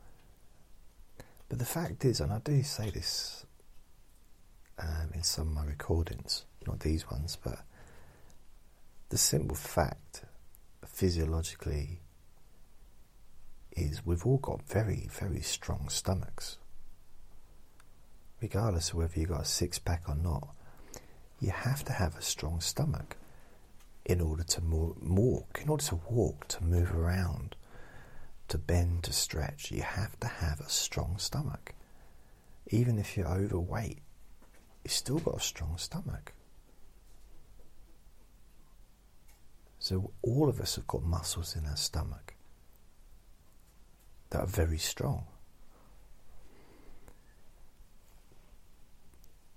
[1.51, 3.45] But the fact is, and I do say this
[4.79, 7.59] um, in some of my recordings, not these ones, but
[9.11, 10.25] the simple fact,
[10.87, 12.01] physiologically,
[13.81, 16.59] is we've all got very, very strong stomachs.
[18.41, 20.49] Regardless of whether you've got a six pack or not,
[21.41, 23.17] you have to have a strong stomach
[24.05, 27.57] in order to walk, in order to walk, to move around,
[28.49, 31.75] to bend, to stretch, you have to have a strong stomach.
[32.69, 33.99] Even if you're overweight,
[34.85, 36.33] you've still got a strong stomach.
[39.79, 42.35] So, all of us have got muscles in our stomach
[44.31, 45.27] that are very strong.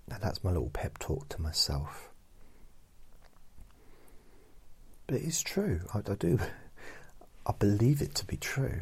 [0.08, 2.10] Now, that's my little pep talk to myself.
[5.08, 5.82] But it is true.
[5.94, 6.40] I, I do.
[7.46, 8.82] I believe it to be true.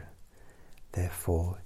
[0.92, 1.62] Therefore,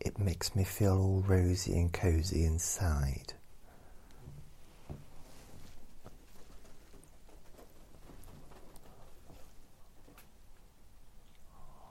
[0.00, 3.34] it makes me feel all rosy and cozy inside.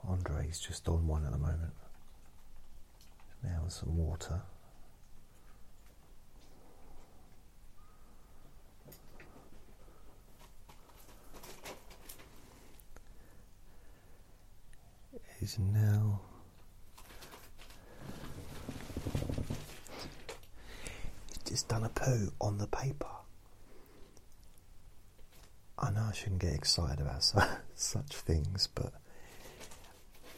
[0.08, 1.72] Andre's just on one at the moment.
[3.70, 4.42] Some water.
[15.40, 16.20] Is now
[21.48, 23.06] just done a poo on the paper.
[25.78, 27.24] I know I shouldn't get excited about
[27.74, 28.92] such things, but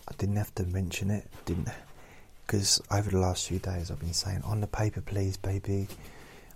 [0.07, 1.69] I didn't have to mention it, didn't
[2.47, 5.89] because over the last few days I've been saying on the paper, please, baby,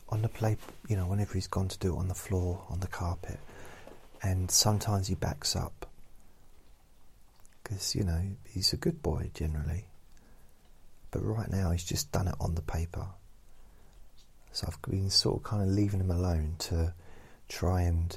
[0.08, 0.58] on the plate.
[0.88, 3.38] You know, whenever he's gone to do it on the floor, on the carpet,
[4.22, 5.86] and sometimes he backs up
[7.62, 9.86] because you know he's a good boy generally.
[11.10, 13.06] But right now he's just done it on the paper,
[14.52, 16.94] so I've been sort of kind of leaving him alone to
[17.48, 18.16] try and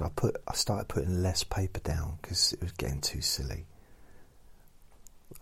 [0.00, 3.66] I put I started putting less paper down because it was getting too silly.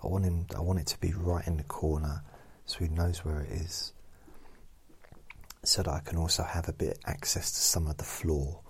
[0.03, 0.47] I want him.
[0.57, 2.23] I want it to be right in the corner,
[2.67, 3.93] so he knows where it is,
[5.65, 8.61] so that I can also have a bit access to some of the floor.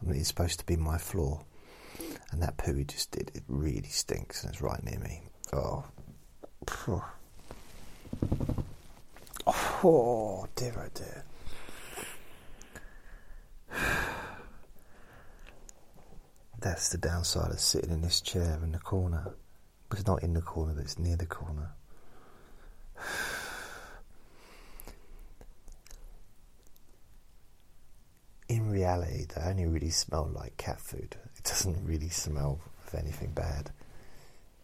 [0.00, 1.44] I mean, it's supposed to be my floor,
[2.30, 3.30] and that poo he just did.
[3.34, 5.22] It really stinks, and it's right near me.
[5.52, 5.84] Oh,
[9.84, 11.24] oh dear, oh dear.
[16.58, 19.34] That's the downside of sitting in this chair in the corner.
[19.88, 21.70] But it's not in the corner, but it's near the corner.
[28.48, 31.16] In reality, they only really smell like cat food.
[31.36, 33.70] It doesn't really smell of anything bad.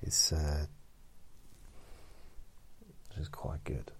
[0.02, 0.66] It's uh,
[3.16, 3.90] just quite good.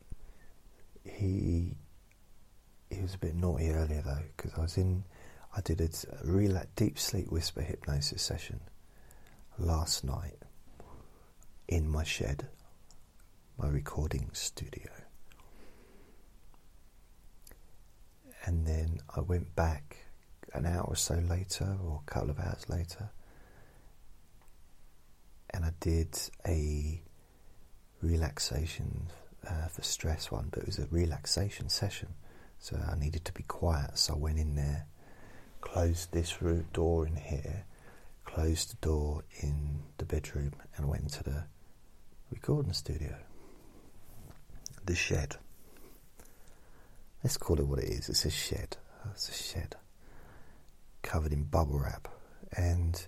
[1.05, 1.75] He
[2.91, 5.05] he was a bit naughty earlier though because I was in
[5.57, 5.89] I did a
[6.25, 8.61] real deep sleep whisper hypnosis session
[9.59, 10.42] last night
[11.75, 12.49] in my shed,
[13.59, 14.91] my recording studio.
[18.45, 19.97] And then I went back
[20.53, 23.11] an hour or so later, or a couple of hours later,
[25.51, 27.01] and I did a
[28.03, 29.09] relaxation
[29.49, 32.09] uh, for stress one, but it was a relaxation session.
[32.59, 34.87] So I needed to be quiet, so I went in there
[35.63, 36.37] closed this
[36.75, 37.65] door in here,
[38.25, 41.45] closed the door in the bedroom, and went into the
[42.33, 43.15] recording studio.
[44.87, 45.37] The shed.
[47.23, 48.09] Let's call it what it is.
[48.09, 48.79] It's a shed.
[49.13, 49.77] It's a shed
[51.03, 52.09] covered in bubble wrap,
[52.57, 53.07] and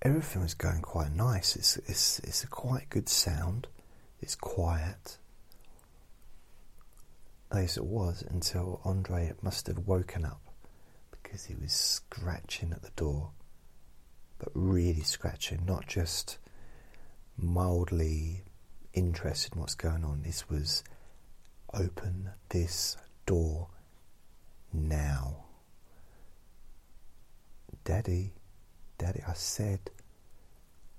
[0.00, 1.56] everything was going quite nice.
[1.56, 3.66] It's it's it's a quite good sound.
[4.20, 5.18] It's quiet
[7.50, 10.40] as it was until Andre must have woken up
[11.10, 13.32] because he was scratching at the door,
[14.42, 16.38] but really scratching, not just
[17.36, 18.42] mildly
[18.92, 20.22] interested in what's going on.
[20.22, 20.82] This was
[21.72, 23.68] open this door
[24.72, 25.44] now.
[27.84, 28.32] Daddy,
[28.98, 29.78] Daddy, I said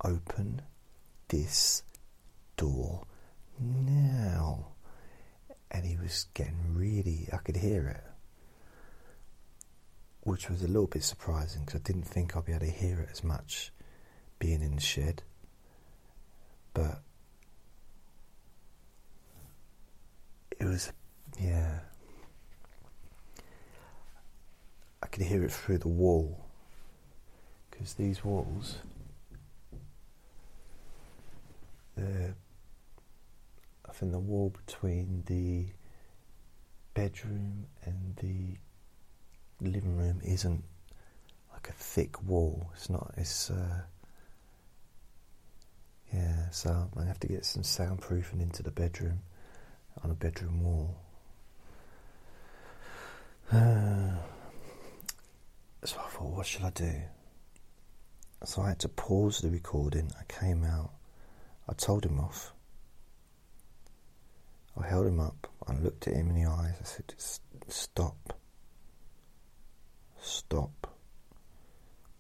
[0.04, 0.62] open
[1.28, 1.84] this
[2.56, 3.04] door
[3.60, 4.68] now
[5.70, 8.04] and he was getting really, I could hear it,
[10.24, 13.00] which was a little bit surprising because I didn't think I'd be able to hear
[13.02, 13.72] it as much
[14.40, 15.24] being in the shed.
[16.74, 17.02] But
[20.60, 20.92] it was,
[21.40, 21.80] yeah,
[25.02, 26.46] I could hear it through the wall
[27.70, 28.78] because these walls,
[31.96, 32.36] they're
[33.94, 35.68] I think the wall between the
[36.96, 38.58] bedroom and the
[39.68, 40.64] living room isn't
[41.52, 42.70] like a thick wall.
[42.74, 43.14] It's not.
[43.18, 43.82] It's uh,
[46.14, 46.50] yeah.
[46.52, 49.22] So I'm have to get some soundproofing into the bedroom
[50.04, 50.96] on a bedroom wall.
[53.52, 54.16] Uh,
[55.84, 56.94] so I thought, what should I do?
[58.46, 60.12] So I had to pause the recording.
[60.20, 60.92] I came out.
[61.70, 62.54] I told him off.
[64.80, 65.48] I held him up.
[65.68, 66.76] I looked at him in the eyes.
[66.82, 67.14] I said,
[67.70, 68.38] Stop.
[70.24, 70.88] Stop.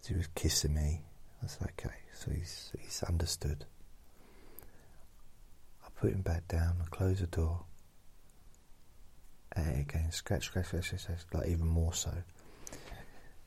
[0.05, 1.01] He was kissing me.
[1.47, 1.95] Said, Okay.
[2.13, 3.65] So he's, he's understood.
[5.83, 6.75] I put him back down.
[6.81, 7.63] I close the door.
[9.55, 12.11] And again, scratch, scratch, scratch, scratch, scratch, like even more so.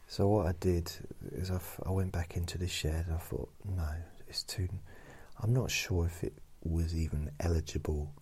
[0.09, 0.91] So what I did
[1.33, 3.07] is I, I went back into the shed.
[3.13, 3.89] I thought, no,
[4.27, 4.69] it's too.
[5.39, 6.33] I'm not sure if it
[6.63, 8.15] was even eligible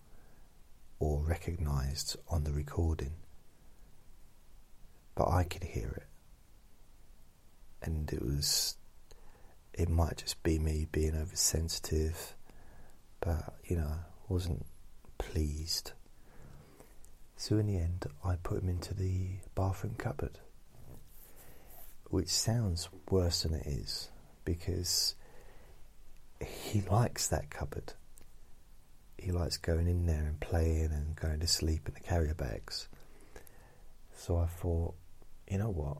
[0.99, 3.13] or recognized on the recording,
[5.15, 6.07] but I could hear it.
[7.81, 8.77] And it was,
[9.73, 12.35] it might just be me being oversensitive
[13.25, 13.91] but you know,
[14.29, 14.65] wasn't
[15.17, 15.91] pleased.
[17.35, 20.39] So in the end, I put him into the bathroom cupboard,
[22.05, 24.09] which sounds worse than it is
[24.45, 25.15] because
[26.39, 27.93] he likes that cupboard.
[29.17, 32.87] He likes going in there and playing and going to sleep in the carrier bags.
[34.15, 34.93] So I thought,
[35.49, 35.97] you know what?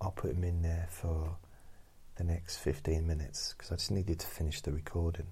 [0.00, 1.36] I'll put him in there for
[2.16, 5.28] the next 15 minutes because I just needed to finish the recording.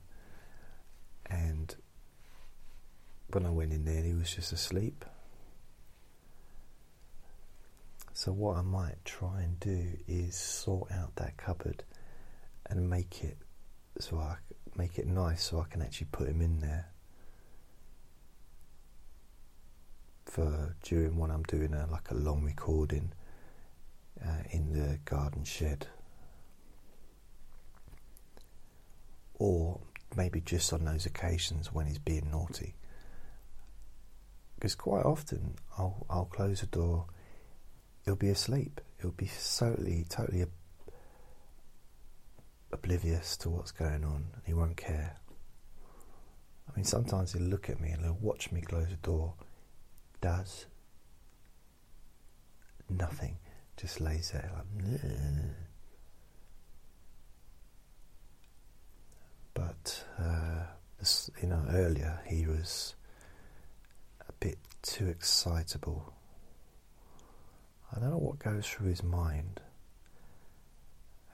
[1.26, 1.74] And
[3.28, 5.04] when I went in there, he was just asleep.
[8.12, 11.82] So, what I might try and do is sort out that cupboard
[12.66, 13.36] and make it
[13.98, 14.36] so I
[14.76, 16.88] make it nice so I can actually put him in there
[20.24, 23.12] for during when I'm doing a like a long recording
[24.22, 25.86] uh, in the garden shed,
[29.34, 29.80] or
[30.16, 32.74] maybe just on those occasions when he's being naughty.
[34.54, 37.06] Because quite often I'll I'll close the door,
[38.04, 38.80] he'll be asleep.
[39.00, 40.46] He'll be totally totally
[42.72, 44.26] oblivious to what's going on.
[44.46, 45.16] He won't care.
[46.68, 49.34] I mean, sometimes he'll look at me and he'll watch me close the door.
[50.20, 50.66] Does
[52.88, 53.36] nothing
[53.76, 54.64] just lays there like.
[59.54, 60.64] But uh,
[60.98, 62.94] this, you know, earlier he was
[64.28, 66.12] a bit too excitable.
[67.94, 69.60] I don't know what goes through his mind.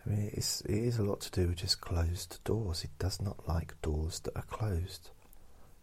[0.05, 2.83] I mean, it's, it is a lot to do with just closed doors.
[2.83, 5.11] He does not like doors that are closed.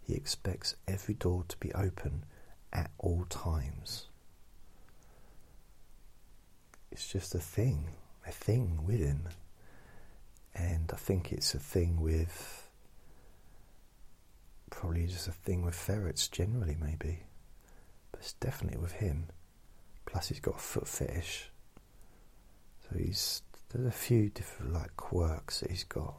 [0.05, 2.25] He expects every door to be open
[2.71, 4.07] at all times
[6.97, 7.91] it's just a thing,
[8.25, 9.27] a thing within.
[10.55, 12.67] And I think it's a thing with,
[14.71, 17.19] probably just a thing with ferrets generally, maybe.
[18.11, 19.27] But it's definitely with him.
[20.07, 21.51] Plus, he's got a foot fetish.
[22.81, 26.15] So he's, there's a few different like quirks that he's got.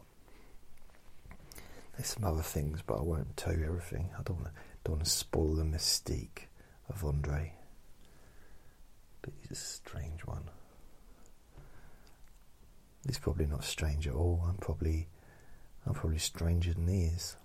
[1.96, 4.10] There's some other things, but I won't tell you everything.
[4.16, 6.46] I don't want to, don't want to spoil the mystique
[6.88, 7.52] of Andre.
[9.22, 10.44] But he's a strange one.
[13.08, 14.44] He's probably not strange at all.
[14.46, 15.08] I'm probably,
[15.86, 17.36] I'm probably stranger than he is.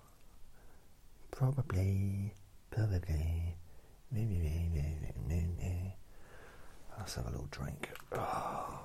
[1.30, 2.34] Probably,
[2.70, 3.56] probably.
[4.12, 4.34] Maybe,
[4.74, 5.94] maybe, maybe.
[6.98, 7.88] Let's have a little drink.
[8.12, 8.78] Oh.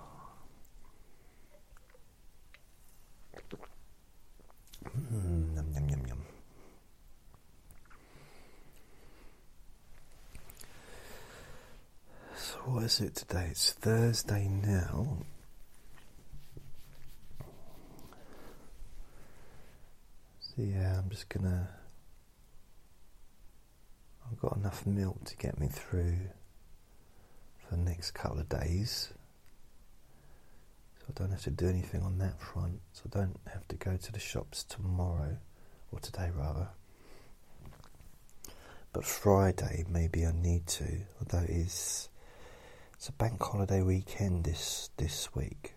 [5.11, 6.21] Mm, yum, yum, yum, yum.
[12.37, 13.49] So, what is it today?
[13.51, 15.17] It's Thursday now.
[20.59, 21.69] Yeah, I'm just gonna.
[24.29, 26.17] I've got enough milk to get me through
[27.57, 29.13] for the next couple of days.
[30.99, 32.81] So I don't have to do anything on that front.
[32.93, 35.37] So I don't have to go to the shops tomorrow,
[35.91, 36.67] or today rather.
[38.91, 42.09] But Friday, maybe I need to, although it is
[42.95, 45.75] it's a bank holiday weekend this this week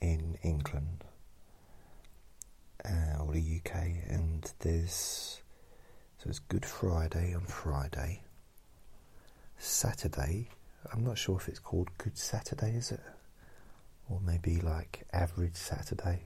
[0.00, 1.04] in England
[2.84, 3.74] uh, or the UK,
[4.08, 5.40] and there's
[6.18, 8.22] so it's Good Friday on Friday.
[9.56, 10.48] Saturday,
[10.92, 13.00] I'm not sure if it's called Good Saturday, is it?
[14.08, 16.24] Or maybe like Average Saturday.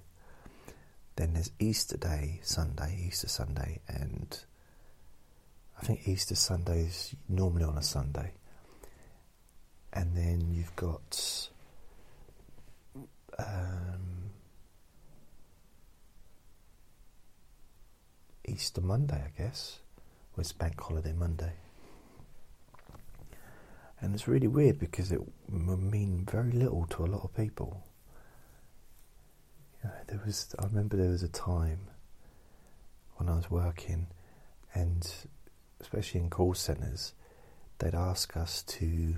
[1.17, 4.37] Then there's Easter Day, Sunday, Easter Sunday, and
[5.81, 8.33] I think Easter Sunday is normally on a Sunday.
[9.93, 11.49] And then you've got
[13.39, 14.04] um,
[18.47, 19.79] Easter Monday, I guess,
[20.37, 21.53] was Bank Holiday Monday.
[24.01, 27.83] And it's really weird because it would mean very little to a lot of people.
[29.83, 31.89] You know, there was, I remember there was a time
[33.17, 34.09] when I was working,
[34.75, 35.11] and
[35.81, 37.15] especially in call centres,
[37.79, 39.17] they'd ask us to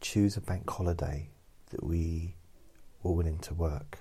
[0.00, 1.28] choose a bank holiday
[1.70, 2.34] that we
[3.02, 3.98] were willing to work,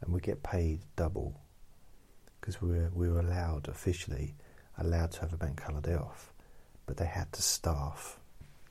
[0.00, 1.40] and we get paid double
[2.48, 4.34] because we were, we were allowed officially
[4.78, 6.32] allowed to have a bank holiday off,
[6.86, 8.18] but they had to staff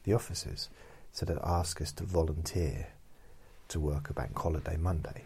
[0.03, 0.69] the offices,
[1.11, 2.87] so they'd ask us to volunteer
[3.67, 5.25] to work a bank holiday Monday.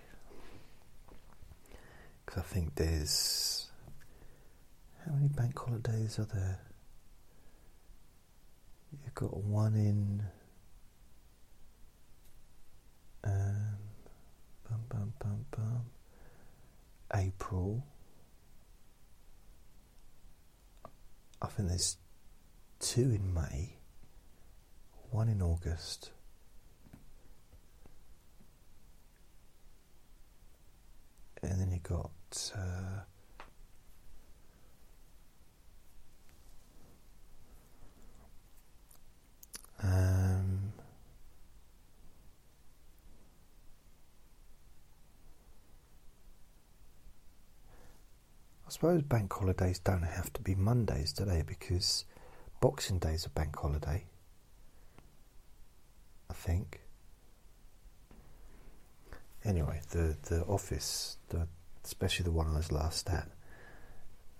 [2.26, 3.70] Because I think there's
[5.06, 6.60] how many bank holidays are there?
[9.02, 10.24] You've got one in
[13.24, 13.78] um,
[14.70, 15.86] bum, bum, bum, bum,
[21.42, 21.98] April think there's
[22.80, 23.78] two in May,
[25.10, 26.12] one in August.
[31.44, 32.12] And then you got
[32.56, 33.02] uh,
[39.82, 40.71] um,
[48.72, 51.42] suppose bank holidays don't have to be Mondays, do they?
[51.42, 52.06] Because
[52.62, 54.06] Boxing Day is a bank holiday.
[56.30, 56.80] I think.
[59.44, 61.48] Anyway, the the office, the,
[61.84, 63.30] especially the one I was last at,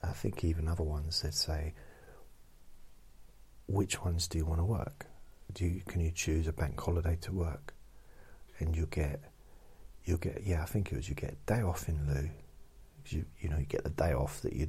[0.02, 1.74] I think even other ones they'd say,
[3.68, 5.08] which ones do you want to work?
[5.54, 7.74] Do you, can you choose a bank holiday to work?
[8.60, 9.22] And you get,
[10.06, 12.30] you get, yeah, I think it was you get day off in lieu
[13.08, 14.68] you you know you get the day off that you're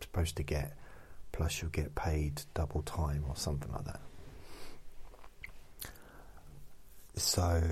[0.00, 0.76] supposed to get,
[1.32, 4.00] plus you'll get paid double time or something like that.
[7.16, 7.62] So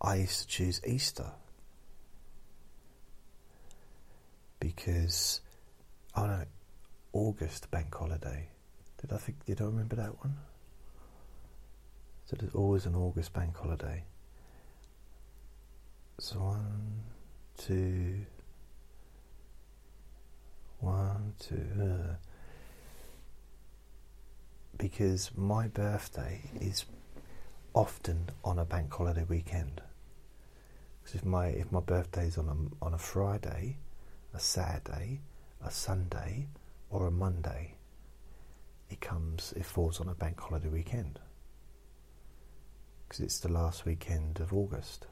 [0.00, 1.32] I used to choose Easter
[4.60, 5.40] because
[6.16, 6.44] oh no,
[7.12, 8.48] August bank holiday.
[9.00, 9.44] Did I think?
[9.44, 10.36] Did I remember that one?
[12.26, 14.04] So there's always an August bank holiday.
[16.20, 17.02] So one,
[17.56, 18.26] two,
[20.80, 21.66] one, two.
[21.80, 22.14] Uh,
[24.76, 26.84] because my birthday is
[27.72, 29.80] often on a bank holiday weekend.
[31.02, 33.78] Because if my if my birthday is on a on a Friday,
[34.34, 35.22] a Saturday,
[35.64, 36.48] a Sunday,
[36.90, 37.76] or a Monday,
[38.90, 41.18] it comes it falls on a bank holiday weekend.
[43.08, 45.06] Because it's the last weekend of August.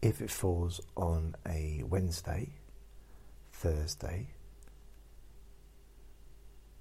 [0.00, 2.50] If it falls on a Wednesday,
[3.52, 4.28] Thursday,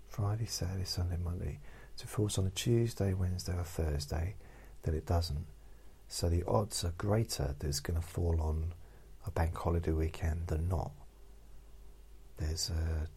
[0.07, 1.59] Friday, Saturday, Sunday, Monday,
[1.95, 4.35] if it falls on a Tuesday, Wednesday, or Thursday,
[4.83, 5.45] then it doesn't.
[6.07, 8.73] So the odds are greater that it's going to fall on
[9.25, 10.91] a bank holiday weekend than not.
[12.37, 13.07] There's a,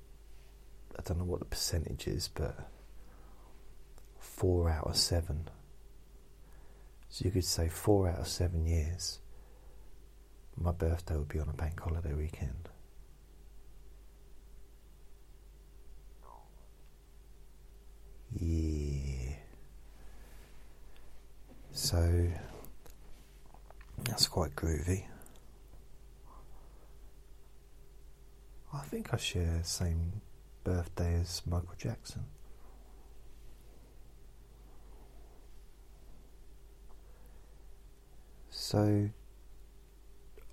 [0.98, 2.68] I don't know what the percentage is, but
[4.18, 5.48] four out of seven.
[7.11, 9.20] So you could say four out of seven years
[10.61, 12.68] my birthday would be on a bank holiday weekend.
[18.38, 19.36] Yeah.
[21.72, 22.28] So
[24.04, 25.04] that's quite groovy.
[28.72, 30.20] I think I share the same
[30.62, 32.24] birthday as Michael Jackson.
[38.50, 39.11] So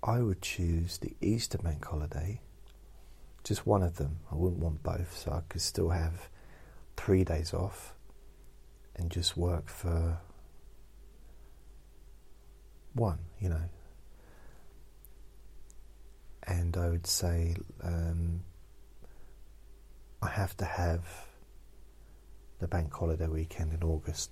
[0.02, 2.40] I would choose the Easter bank holiday,
[3.42, 4.20] just one of them.
[4.30, 6.28] I wouldn't want both, so I could still have
[6.96, 7.94] three days off
[8.96, 10.18] and just work for
[12.94, 13.64] one, you know.
[16.44, 18.40] And I would say um,
[20.22, 21.26] I have to have
[22.60, 24.30] the bank holiday weekend in August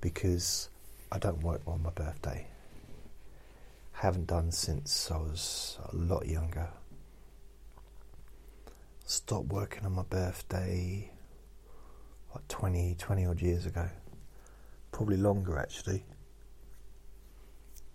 [0.00, 0.68] because
[1.10, 2.46] I don't work on my birthday
[4.02, 6.68] haven't done since I was a lot younger.
[9.04, 11.08] Stopped working on my birthday
[12.34, 13.88] like 20, 20 odd years ago.
[14.90, 16.04] Probably longer actually.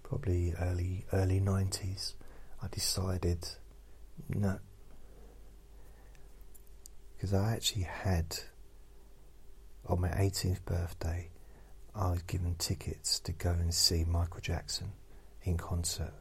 [0.01, 2.13] Probably early early 90s.
[2.63, 3.45] I decided
[4.29, 4.59] no.
[7.17, 8.37] Because I actually had
[9.85, 11.31] on my 18th birthday
[11.93, 14.93] I was given tickets to go and see Michael Jackson
[15.47, 16.13] in concert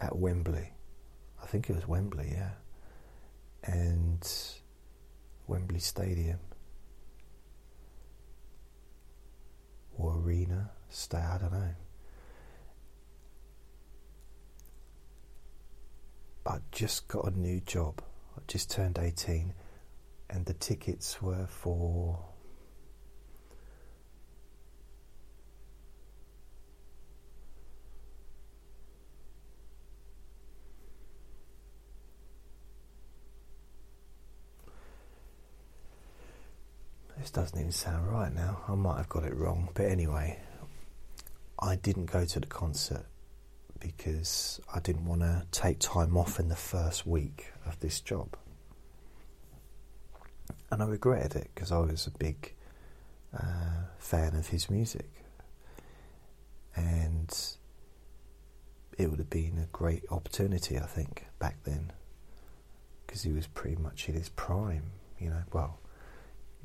[0.00, 0.72] at Wembley.
[1.42, 2.50] I think it was Wembley, yeah.
[3.64, 4.26] And
[5.46, 6.38] Wembley Stadium
[9.96, 11.74] or Arena, stay, I don't know.
[16.46, 18.02] I just got a new job.
[18.36, 19.52] I just turned 18
[20.30, 22.27] and the tickets were for
[37.18, 38.62] This doesn't even sound right now.
[38.68, 39.68] I might have got it wrong.
[39.74, 40.38] But anyway,
[41.58, 43.06] I didn't go to the concert
[43.80, 48.36] because I didn't want to take time off in the first week of this job.
[50.70, 52.54] And I regretted it because I was a big
[53.36, 55.08] uh, fan of his music.
[56.76, 57.34] And
[58.96, 61.92] it would have been a great opportunity, I think, back then
[63.06, 65.42] because he was pretty much in his prime, you know.
[65.52, 65.78] Well,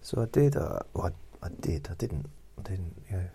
[0.00, 1.12] So I did, uh, well,
[1.42, 2.26] I, I did, I didn't,
[2.58, 3.28] I didn't, you know.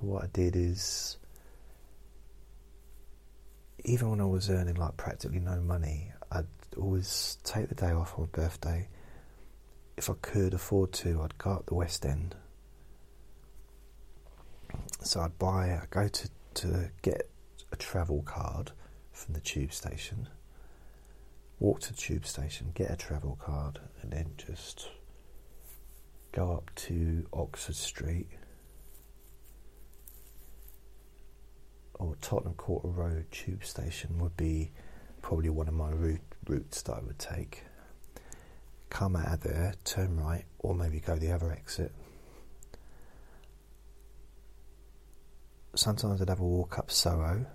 [0.00, 1.18] what I did is
[3.84, 8.14] even when I was earning like practically no money, I'd always take the day off
[8.16, 8.88] on my birthday.
[9.96, 12.34] If I could afford to, I'd go up the West End.
[15.02, 17.28] So I'd buy, I'd go to, to get
[17.72, 18.72] a travel card
[19.10, 20.28] from the tube station,
[21.58, 24.88] walk to the tube station, get a travel card, and then just
[26.32, 28.28] go up to Oxford Street
[31.94, 34.72] or Tottenham Court Road tube station would be
[35.20, 37.64] probably one of my route, routes that I would take.
[38.90, 41.92] Come out of there, turn right, or maybe go the other exit.
[45.74, 47.46] Sometimes I'd have a walk up Soho,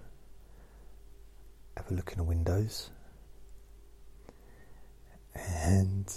[1.76, 2.90] have a look in the windows,
[5.36, 6.12] and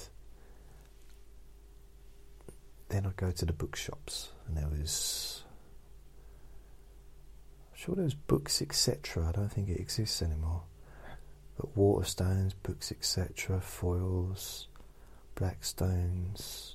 [2.89, 5.45] then I'd go to the bookshops, and there was
[7.81, 9.27] sure there's books, etc.
[9.29, 10.65] I don't think it exists anymore.
[11.57, 14.67] But Waterstones, books, etc., Foyles,
[15.35, 16.75] Blackstones.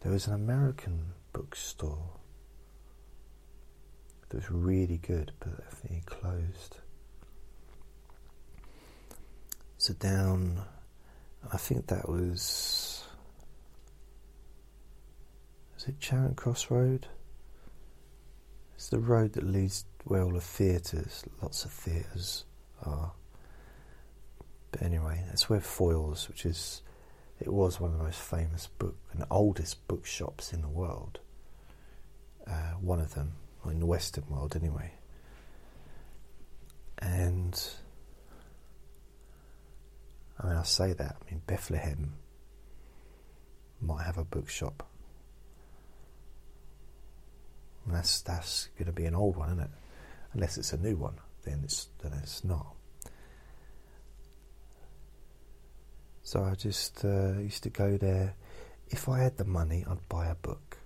[0.00, 2.10] There was an American bookstore
[4.28, 6.76] that was really good, but I think it closed.
[9.78, 10.62] So down,
[11.50, 13.04] I think that was.
[15.74, 17.06] Was it Charing Cross Road?
[18.76, 22.44] It's the road that leads where all the theatres, lots of theatres
[22.84, 23.12] are.
[24.70, 26.82] But anyway, that's where Foyles, which is,
[27.40, 31.20] it was one of the most famous book and oldest bookshops in the world.
[32.46, 33.32] Uh, one of them,
[33.64, 34.92] in the Western world anyway.
[36.98, 37.58] And
[40.38, 41.16] I mean, I say that.
[41.20, 42.12] I mean, Bethlehem
[43.80, 44.86] might have a bookshop
[47.86, 49.70] and that's that's going to be an old one, isn't it?
[50.32, 51.14] Unless it's a new one,
[51.44, 52.74] then it's then it's not.
[56.22, 58.34] So I just uh, used to go there.
[58.88, 60.78] If I had the money, I'd buy a book.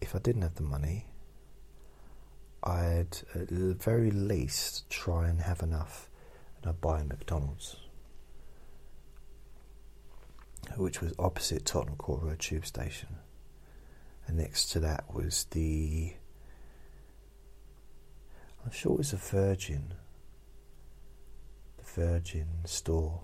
[0.00, 1.06] If I didn't have the money,
[2.62, 6.08] I'd at the very least try and have enough,
[6.56, 7.76] and I'd buy a McDonald's,
[10.76, 13.16] which was opposite Tottenham Court Road Tube Station
[14.30, 16.12] and next to that was the.
[18.64, 19.94] I'm sure it was a Virgin.
[21.78, 23.22] The Virgin store.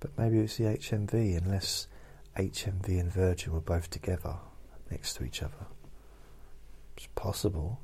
[0.00, 1.86] But maybe it was the HMV, unless
[2.36, 4.34] HMV and Virgin were both together
[4.90, 5.66] next to each other.
[6.96, 7.80] It's possible.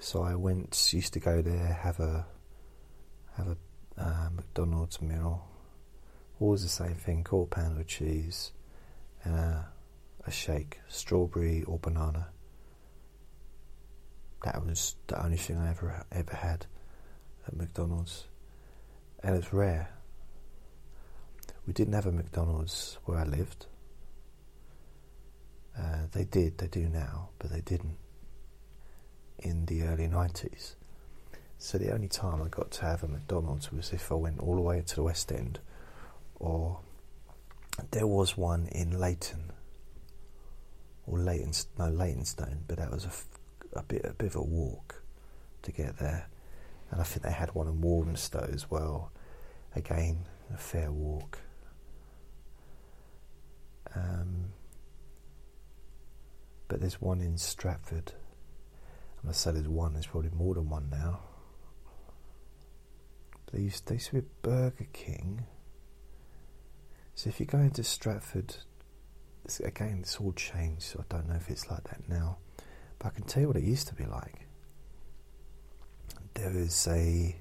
[0.00, 2.26] So I went, used to go there, have a
[3.36, 3.56] have a
[3.96, 5.46] uh, McDonald's meal,
[6.38, 8.52] Always the same thing, quarter pound of cheese
[9.24, 9.68] and a,
[10.26, 12.28] a shake, strawberry or banana.
[14.44, 16.66] That was the only thing I ever ever had
[17.46, 18.26] at McDonald's,
[19.22, 19.90] and it's rare.
[21.66, 23.66] We didn't have a McDonald's where I lived.
[25.76, 27.96] Uh, they did, they do now, but they didn't
[29.38, 30.74] in the early 90s.
[31.58, 34.54] So the only time I got to have a McDonald's was if I went all
[34.54, 35.58] the way to the West End
[36.38, 36.80] or
[37.90, 39.52] there was one in Leyton
[41.06, 45.02] or Leyton, no Leytonstone, but that was a, a, bit a bit of a walk
[45.62, 46.28] to get there,
[46.90, 49.12] and I think they had one in Walthamstow as well.
[49.74, 51.38] Again, a fair walk.
[53.94, 54.52] Um,
[56.68, 58.12] but there's one in Stratford.
[59.20, 61.20] And I say there's one, there's probably more than one now.
[63.52, 65.46] They used, they used to be Burger King
[67.16, 68.56] So if you go into Stratford,
[69.64, 72.36] again, it's all changed, so I don't know if it's like that now.
[72.98, 74.46] But I can tell you what it used to be like.
[76.34, 77.34] There is a.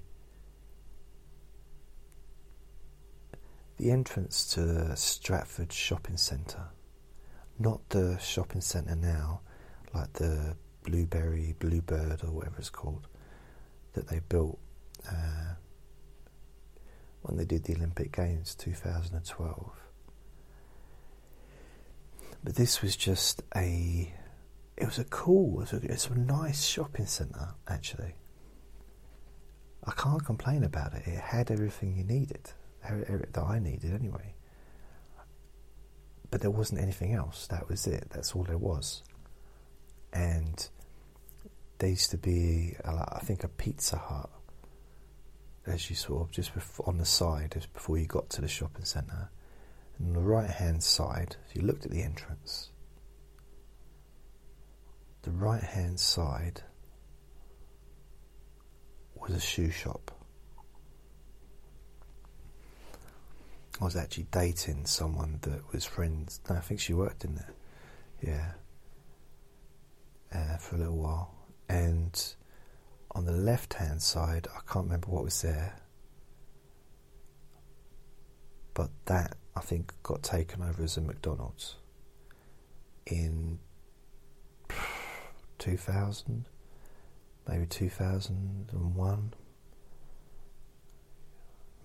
[3.75, 6.69] The entrance to Stratford Shopping Centre,
[7.59, 9.41] not the shopping centre now,
[9.93, 13.09] like the Blueberry, Bluebird, or whatever it's called,
[13.91, 14.57] that they built
[15.05, 15.55] uh,
[17.25, 19.71] when they did the Olympic Games 2012.
[22.43, 24.13] But this was just a.
[24.77, 28.15] It was a cool, it was a, it was a nice shopping centre, actually.
[29.85, 31.03] I can't complain about it.
[31.07, 32.51] It had everything you needed,
[32.83, 34.35] that I needed anyway.
[36.29, 37.47] But there wasn't anything else.
[37.47, 38.09] That was it.
[38.09, 39.01] That's all there was.
[40.11, 40.67] And
[41.77, 44.29] there used to be, I think, a Pizza Hut
[45.65, 46.51] as you sort of just
[46.85, 49.29] on the side, just before you got to the shopping centre.
[49.97, 52.71] And on the right hand side, if you looked at the entrance,
[55.23, 56.61] the right hand side
[59.15, 60.11] was a shoe shop.
[63.81, 66.39] I was actually dating someone that was friends.
[66.49, 67.53] No, I think she worked in there.
[68.21, 68.51] Yeah.
[70.33, 71.33] Uh, for a little while.
[71.67, 72.34] And
[73.15, 75.79] on the left hand side, I can't remember what was there.
[78.73, 81.77] But that, I think, got taken over as a McDonald's
[83.07, 83.59] in
[85.57, 86.45] 2000
[87.47, 89.33] maybe 2001.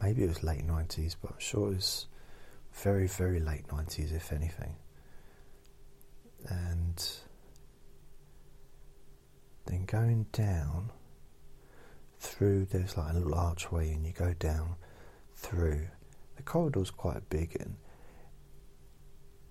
[0.03, 2.07] Maybe it was late 90s, but I'm sure it was
[2.73, 4.77] very, very late 90s, if anything.
[6.49, 7.09] And
[9.67, 10.91] then going down
[12.21, 14.77] through, there's like a little archway, and you go down
[15.35, 15.89] through.
[16.37, 17.77] The corridor's quite big, and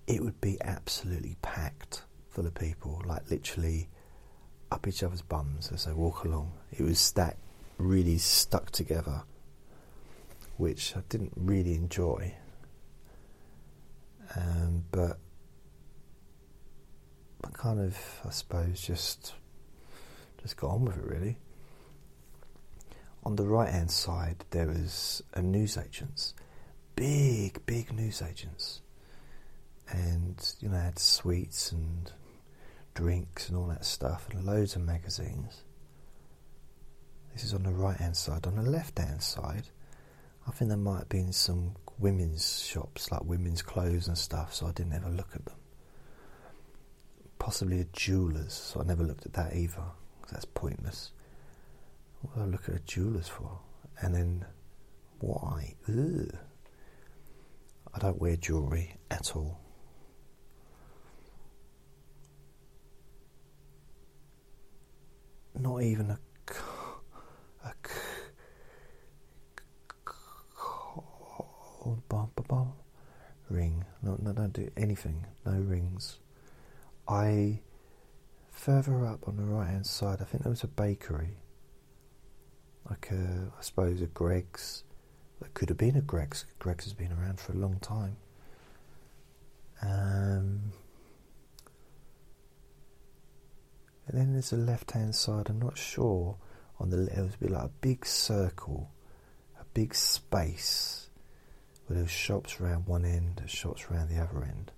[0.06, 3.88] it would be absolutely packed full of people, like literally
[4.70, 6.52] up each other's bums as they walk along.
[6.70, 7.36] It was that
[7.78, 9.22] really stuck together,
[10.56, 12.34] which I didn't really enjoy.
[14.36, 15.18] Um, but
[17.42, 19.34] I kind of, I suppose, just
[20.40, 21.36] just got on with it really.
[23.22, 26.34] On the right hand side, there was a newsagents,
[26.96, 28.80] big, big newsagents,
[29.88, 32.12] and you know had sweets and
[32.94, 35.64] drinks and all that stuff, and loads of magazines.
[37.34, 38.46] This is on the right hand side.
[38.46, 39.68] On the left hand side,
[40.46, 44.66] I think there might have been some women's shops, like women's clothes and stuff, so
[44.66, 45.56] I didn't ever look at them.
[47.38, 49.84] Possibly a jeweller's, so I never looked at that either,
[50.20, 51.12] because that's pointless.
[52.20, 53.60] What do I look at a jeweller's for?
[54.00, 54.44] And then,
[55.20, 55.74] why?
[55.88, 56.36] Ugh.
[57.92, 59.60] I don't wear jewellery at all.
[65.60, 66.18] not even a,
[67.62, 67.72] a
[73.48, 73.84] ring.
[74.02, 75.26] No, no, don't do anything.
[75.44, 76.18] No rings.
[77.08, 77.60] I
[78.50, 80.18] further up on the right hand side.
[80.20, 81.36] I think there was a bakery,
[82.90, 84.84] like a, I suppose a Greggs.
[85.40, 86.44] That could have been a Greggs.
[86.58, 88.16] Greggs has been around for a long time.
[89.80, 90.72] Um,
[94.10, 96.36] And then there's a left hand side, I'm not sure.
[96.80, 98.90] On the it would be like a big circle,
[99.60, 101.10] a big space
[101.86, 104.72] where there shops around one end, and shops around the other end.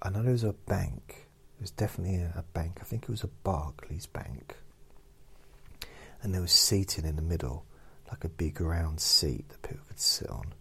[0.00, 1.28] I know there was a bank.
[1.58, 2.78] it was definitely a bank.
[2.80, 4.56] I think it was a Barclays bank.
[6.22, 7.64] And there was seating in the middle,
[8.10, 10.52] like a big round seat that people could sit on.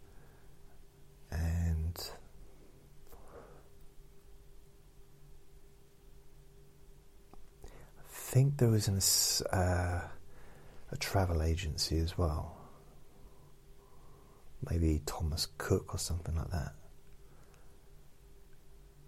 [1.31, 2.11] And
[7.67, 8.99] I think there was an,
[9.57, 10.07] uh,
[10.91, 12.55] a travel agency as well.
[14.69, 16.73] Maybe Thomas Cook or something like that.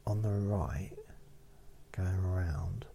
[0.06, 0.92] On the right,
[1.92, 2.86] going around,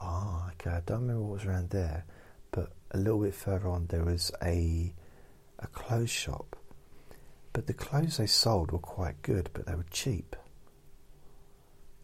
[0.00, 0.70] Ah, okay.
[0.70, 2.04] I don't remember what was around there,
[2.50, 4.94] but a little bit further on there was a
[5.58, 6.56] a clothes shop.
[7.52, 10.36] But the clothes they sold were quite good, but they were cheap.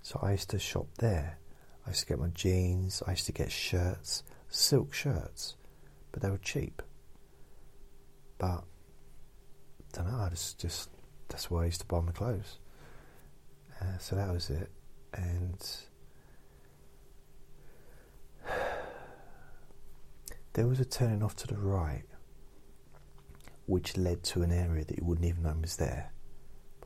[0.03, 1.39] So I used to shop there.
[1.87, 5.57] I used to get my jeans, I used to get shirts, silk shirts,
[6.13, 6.83] but they were cheap.
[8.39, 8.65] But
[9.95, 10.91] I don't know, I just, just
[11.29, 12.59] that's where I used to buy my clothes.
[13.81, 14.71] Uh, so that was it.
[15.15, 15.59] And
[20.61, 22.05] there was a turning off to the right,
[23.65, 26.13] which led to an area that you wouldn't even know was there.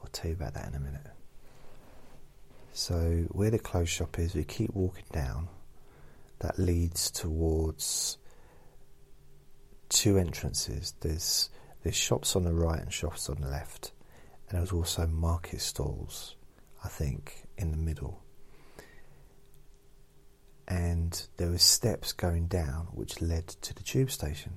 [0.00, 1.08] I'll tell you about that in a minute.
[2.72, 5.48] So, where the clothes shop is, we keep walking down.
[6.38, 8.18] That leads towards
[9.88, 10.94] two entrances.
[11.00, 11.50] There's
[11.82, 13.90] there's shops on the right and shops on the left,
[14.48, 16.36] and there's also market stalls,
[16.84, 18.23] I think, in the middle.
[20.66, 24.52] And there were steps going down which led to the tube station,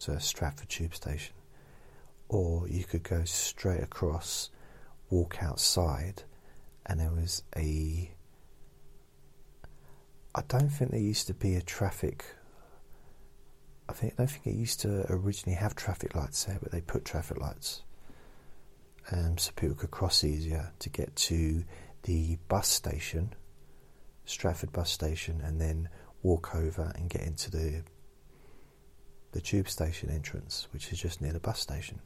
[0.00, 1.34] to Stratford tube station.
[2.28, 4.50] Or you could go straight across,
[5.10, 6.22] walk outside,
[6.86, 8.10] and there was a.
[10.34, 12.24] I don't think there used to be a traffic
[13.88, 16.80] I think I don't think it used to originally have traffic lights there, but they
[16.80, 17.82] put traffic lights
[19.10, 21.64] um, so people could cross easier to get to
[22.04, 23.34] the bus station,
[24.24, 25.88] Stratford bus station, and then
[26.22, 27.82] walk over and get into the
[29.32, 32.00] the tube station entrance, which is just near the bus station.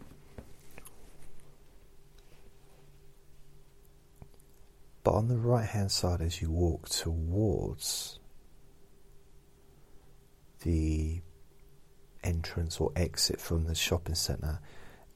[5.03, 8.19] But on the right hand side, as you walk towards
[10.62, 11.21] the
[12.25, 14.59] entrance or exit from the shopping centre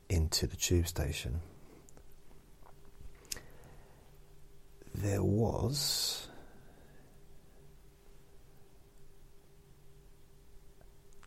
[0.08, 1.40] into the tube station.
[4.94, 6.28] There was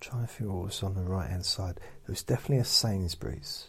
[0.04, 1.76] trying to think what was on the right hand side.
[1.78, 3.68] There was definitely a Sainsbury's.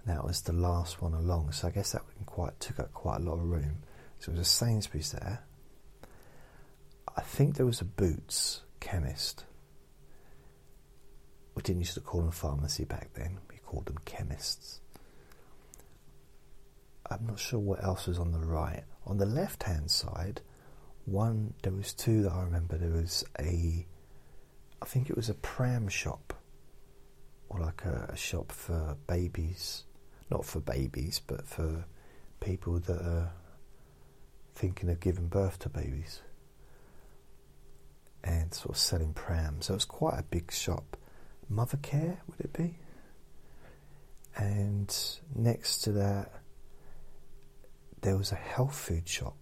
[0.00, 3.20] And that was the last one along, so I guess that quite took up quite
[3.20, 3.82] a lot of room.
[4.18, 5.44] So there was a Sainsbury's there.
[7.16, 9.44] I think there was a Boots chemist.
[11.54, 14.80] We didn't used to call them pharmacy back then, we called them chemists.
[17.10, 18.84] I'm not sure what else was on the right.
[19.04, 20.40] On the left hand side,
[21.04, 22.78] one there was two that I remember.
[22.78, 23.86] There was a
[24.82, 26.34] I think it was a pram shop
[27.48, 29.84] or like a, a shop for babies.
[30.30, 31.84] Not for babies, but for
[32.40, 33.32] people that are
[34.54, 36.22] thinking of giving birth to babies
[38.22, 39.66] and sort of selling prams.
[39.66, 40.96] So it was quite a big shop.
[41.52, 42.78] Mothercare, would it be?
[44.36, 44.96] And
[45.34, 46.30] next to that,
[48.02, 49.39] there was a health food shop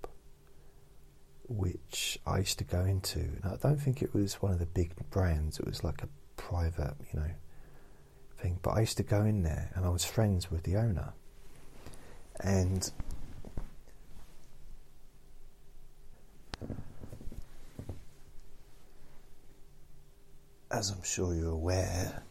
[1.48, 3.26] which I used to go into.
[3.42, 6.94] I don't think it was one of the big brands, it was like a private,
[7.12, 7.30] you know,
[8.38, 8.58] thing.
[8.62, 11.12] But I used to go in there and I was friends with the owner.
[12.40, 12.90] And
[20.70, 22.22] as I'm sure you're aware,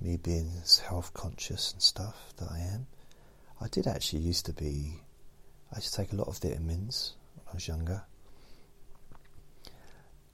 [0.00, 2.86] me being as health conscious and stuff that I am,
[3.60, 5.00] I did actually used to be.
[5.72, 8.04] I used to take a lot of vitamins when I was younger.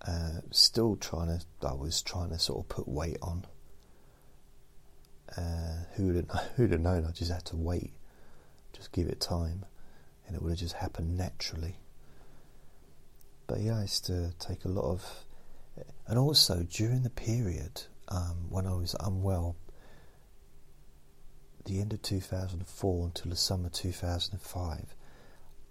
[0.07, 1.69] Uh, still trying to.
[1.69, 3.47] I was trying to sort of put weight on.
[5.37, 7.07] Uh, who would have, who'd have known?
[7.07, 7.93] I just had to wait,
[8.73, 9.65] just give it time,
[10.27, 11.77] and it would have just happened naturally.
[13.47, 15.25] But yeah, I used to take a lot of
[16.07, 19.57] and also during the period um, when I was unwell,
[21.65, 24.95] the end of 2004 until the summer 2005,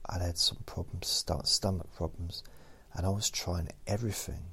[0.07, 2.43] I'd had some problems, stomach problems,
[2.93, 4.43] and I was trying everything,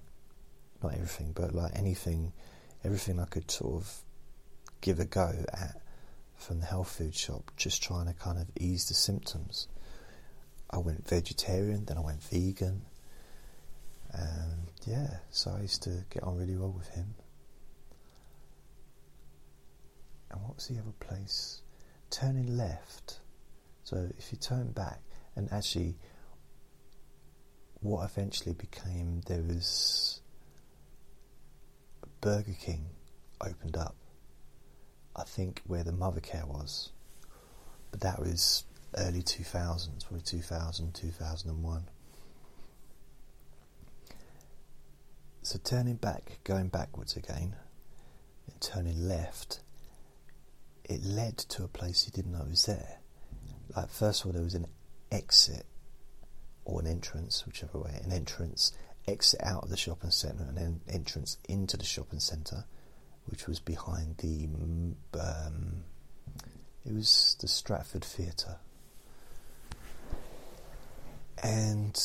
[0.82, 2.32] not everything, but like anything,
[2.84, 3.92] everything I could sort of
[4.80, 5.80] give a go at
[6.36, 9.68] from the health food shop, just trying to kind of ease the symptoms.
[10.70, 12.82] I went vegetarian, then I went vegan,
[14.12, 17.14] and yeah, so I used to get on really well with him.
[20.30, 21.62] And what was the other place?
[22.10, 23.20] Turning left.
[23.84, 25.00] So if you turn back,
[25.36, 25.96] and actually,
[27.80, 30.20] what eventually became there was
[32.20, 32.86] Burger King
[33.40, 33.94] opened up.
[35.14, 36.90] I think where the Mothercare was,
[37.90, 38.64] but that was
[38.96, 41.84] early 2000s, probably 2000, 2001.
[45.42, 47.56] So turning back, going backwards again,
[48.50, 49.60] and turning left,
[50.84, 52.98] it led to a place you didn't know was there.
[53.74, 54.66] Like first of all, there was an
[55.10, 55.64] exit
[56.68, 58.72] or an entrance, whichever way, an entrance,
[59.06, 62.64] exit out of the shopping centre, and then entrance into the shopping centre,
[63.26, 64.46] which was behind the.
[65.18, 65.84] Um,
[66.84, 68.58] it was the Stratford Theatre,
[71.42, 71.98] and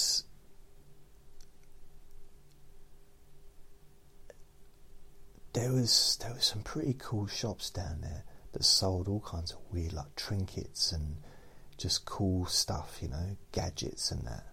[5.52, 8.24] there was there was some pretty cool shops down there
[8.54, 11.18] that sold all kinds of weird like trinkets and
[11.78, 14.53] just cool stuff, you know, gadgets and that.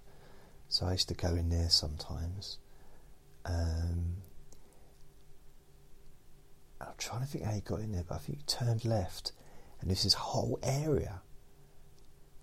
[0.71, 2.59] So I used to go in there sometimes.
[3.45, 4.19] Um,
[6.81, 9.33] I'm trying to think how he got in there, but I think he turned left,
[9.81, 11.23] and there's this whole area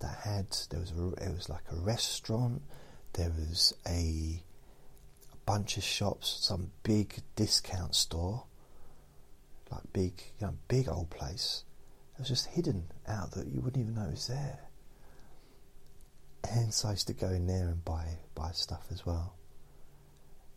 [0.00, 2.60] that had there was a, it was like a restaurant,
[3.14, 4.42] there was a,
[5.32, 8.44] a bunch of shops, some big discount store,
[9.72, 11.64] like big, you know, big old place.
[12.14, 14.67] It was just hidden out that you wouldn't even know it was there.
[16.44, 19.34] And so I used to go in there and buy buy stuff as well.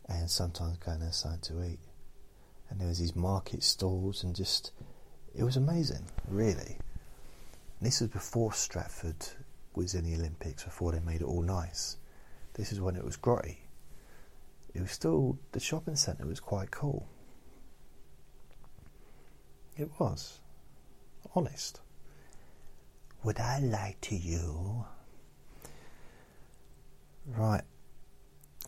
[0.08, 1.80] And sometimes go in there something to eat.
[2.70, 4.72] And there was these market stalls and just
[5.34, 6.78] it was amazing, really.
[7.78, 9.26] And this was before Stratford
[9.74, 11.96] was in the Olympics, before they made it all nice.
[12.54, 13.58] This is when it was grotty.
[14.74, 17.08] It was still the shopping centre was quite cool.
[19.76, 20.40] It was.
[21.34, 21.80] Honest.
[23.24, 24.84] Would I lie to you?
[27.26, 27.62] Right.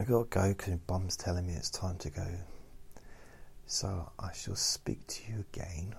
[0.00, 2.26] I've gotta go because Bum's telling me it's time to go.
[3.66, 5.94] So I shall speak to you again.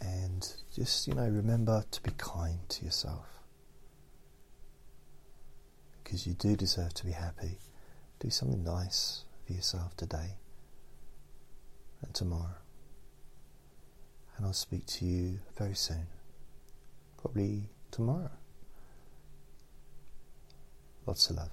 [0.00, 3.26] And just, you know, remember to be kind to yourself.
[6.02, 7.58] Because you do deserve to be happy.
[8.18, 10.36] Do something nice for yourself today
[12.02, 12.56] and tomorrow.
[14.36, 16.06] And I'll speak to you very soon.
[17.20, 18.30] Probably tomorrow.
[21.06, 21.50] Lots of love.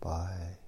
[0.00, 0.59] Bye.